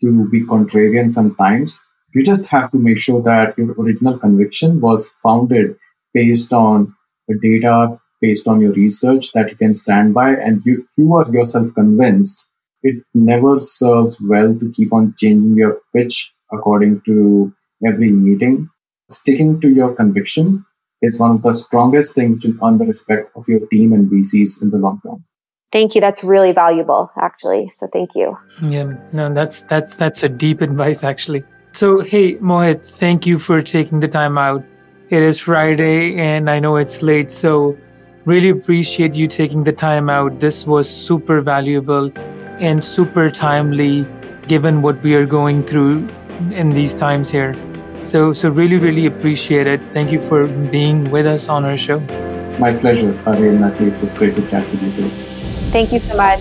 to 0.00 0.28
be 0.30 0.44
contrarian 0.44 1.10
sometimes. 1.10 1.84
You 2.14 2.24
just 2.24 2.46
have 2.46 2.70
to 2.72 2.78
make 2.78 2.98
sure 2.98 3.22
that 3.22 3.56
your 3.58 3.72
original 3.72 4.18
conviction 4.18 4.80
was 4.80 5.08
founded 5.22 5.76
based 6.14 6.52
on 6.52 6.94
data, 7.42 7.98
based 8.20 8.48
on 8.48 8.60
your 8.60 8.72
research 8.72 9.32
that 9.32 9.50
you 9.50 9.56
can 9.56 9.74
stand 9.74 10.14
by, 10.14 10.30
and 10.34 10.62
you, 10.64 10.86
you 10.96 11.14
are 11.14 11.30
yourself 11.30 11.74
convinced 11.74 12.48
it 12.82 13.02
never 13.14 13.58
serves 13.58 14.20
well 14.20 14.54
to 14.54 14.72
keep 14.72 14.92
on 14.92 15.14
changing 15.18 15.56
your 15.56 15.80
pitch 15.94 16.32
according 16.52 17.00
to 17.02 17.52
every 17.86 18.10
meeting. 18.10 18.68
Sticking 19.10 19.60
to 19.60 19.68
your 19.68 19.94
conviction 19.94 20.64
is 21.02 21.18
one 21.18 21.32
of 21.32 21.42
the 21.42 21.52
strongest 21.52 22.14
things 22.14 22.42
to 22.42 22.58
earn 22.62 22.78
the 22.78 22.86
respect 22.86 23.30
of 23.36 23.48
your 23.48 23.66
team 23.66 23.92
and 23.92 24.10
VCs 24.10 24.62
in 24.62 24.70
the 24.70 24.78
long 24.78 25.00
term. 25.04 25.24
Thank 25.70 25.94
you. 25.94 26.00
That's 26.00 26.24
really 26.24 26.52
valuable, 26.52 27.10
actually. 27.20 27.70
So 27.70 27.88
thank 27.92 28.14
you. 28.14 28.36
Yeah, 28.62 28.94
no, 29.12 29.32
that's 29.32 29.62
that's 29.62 29.96
that's 29.96 30.22
a 30.22 30.28
deep 30.28 30.60
advice, 30.60 31.04
actually. 31.04 31.44
So 31.72 32.00
hey, 32.00 32.36
Mohit, 32.36 32.84
thank 32.84 33.26
you 33.26 33.38
for 33.38 33.62
taking 33.62 34.00
the 34.00 34.08
time 34.08 34.38
out. 34.38 34.64
It 35.10 35.22
is 35.22 35.38
Friday, 35.38 36.16
and 36.16 36.50
I 36.50 36.58
know 36.60 36.76
it's 36.76 37.02
late, 37.02 37.30
so 37.30 37.76
really 38.24 38.50
appreciate 38.50 39.14
you 39.14 39.26
taking 39.26 39.64
the 39.64 39.72
time 39.72 40.10
out. 40.10 40.40
This 40.40 40.66
was 40.66 40.88
super 40.88 41.40
valuable 41.40 42.12
and 42.60 42.84
super 42.84 43.30
timely 43.30 44.06
given 44.48 44.82
what 44.82 45.02
we 45.02 45.14
are 45.14 45.26
going 45.26 45.62
through 45.62 46.08
in 46.52 46.70
these 46.70 46.94
times 46.94 47.30
here. 47.30 47.54
So, 48.04 48.32
so 48.32 48.48
really, 48.48 48.76
really 48.76 49.06
appreciate 49.06 49.66
it. 49.66 49.82
Thank 49.92 50.12
you 50.12 50.20
for 50.28 50.46
being 50.46 51.10
with 51.10 51.26
us 51.26 51.48
on 51.48 51.64
our 51.64 51.76
show. 51.76 52.00
My 52.58 52.74
pleasure, 52.74 53.16
Hari 53.18 53.50
and 53.50 53.60
Natalie. 53.60 53.90
It 53.90 54.00
was 54.00 54.12
great 54.12 54.34
to 54.36 54.46
chat 54.48 54.68
with 54.70 54.82
you 54.82 54.92
today. 54.92 55.27
Thank 55.70 55.92
you 55.92 55.98
so 56.00 56.16
much. 56.16 56.40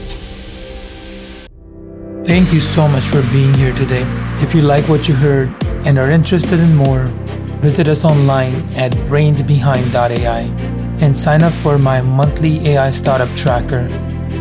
Thank 2.28 2.54
you 2.54 2.60
so 2.60 2.88
much 2.88 3.04
for 3.06 3.22
being 3.32 3.54
here 3.54 3.74
today. 3.74 4.04
If 4.42 4.54
you 4.54 4.62
like 4.62 4.88
what 4.90 5.08
you 5.08 5.16
heard 5.16 5.54
and 5.86 5.98
are 5.98 6.12
interested 6.12 6.60
in 6.60 6.76
more, 6.76 7.06
visit 7.62 7.88
us 7.88 8.04
online 8.04 8.56
at 8.76 8.92
brainsbehind.ai 9.10 10.42
and 11.00 11.16
sign 11.16 11.44
up 11.44 11.54
for 11.54 11.78
my 11.78 12.02
monthly 12.02 12.68
AI 12.70 12.92
startup 12.92 13.30
tracker 13.36 13.88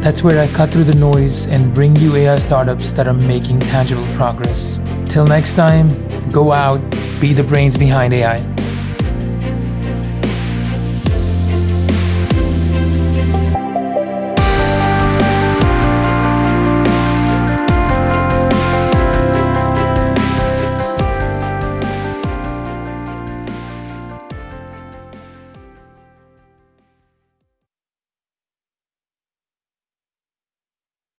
that's 0.07 0.23
where 0.23 0.41
I 0.41 0.47
cut 0.55 0.71
through 0.71 0.85
the 0.85 0.95
noise 0.95 1.47
and 1.49 1.75
bring 1.75 1.97
you 1.97 2.15
AI 2.15 2.39
startups 2.39 2.93
that 2.93 3.09
are 3.09 3.13
making 3.13 3.59
tangible 3.59 4.07
progress. 4.15 4.79
Till 5.07 5.27
next 5.27 5.55
time, 5.55 5.89
go 6.31 6.53
out, 6.53 6.79
be 7.21 7.33
the 7.33 7.43
brains 7.43 7.77
behind 7.77 8.15
AI. 8.15 8.56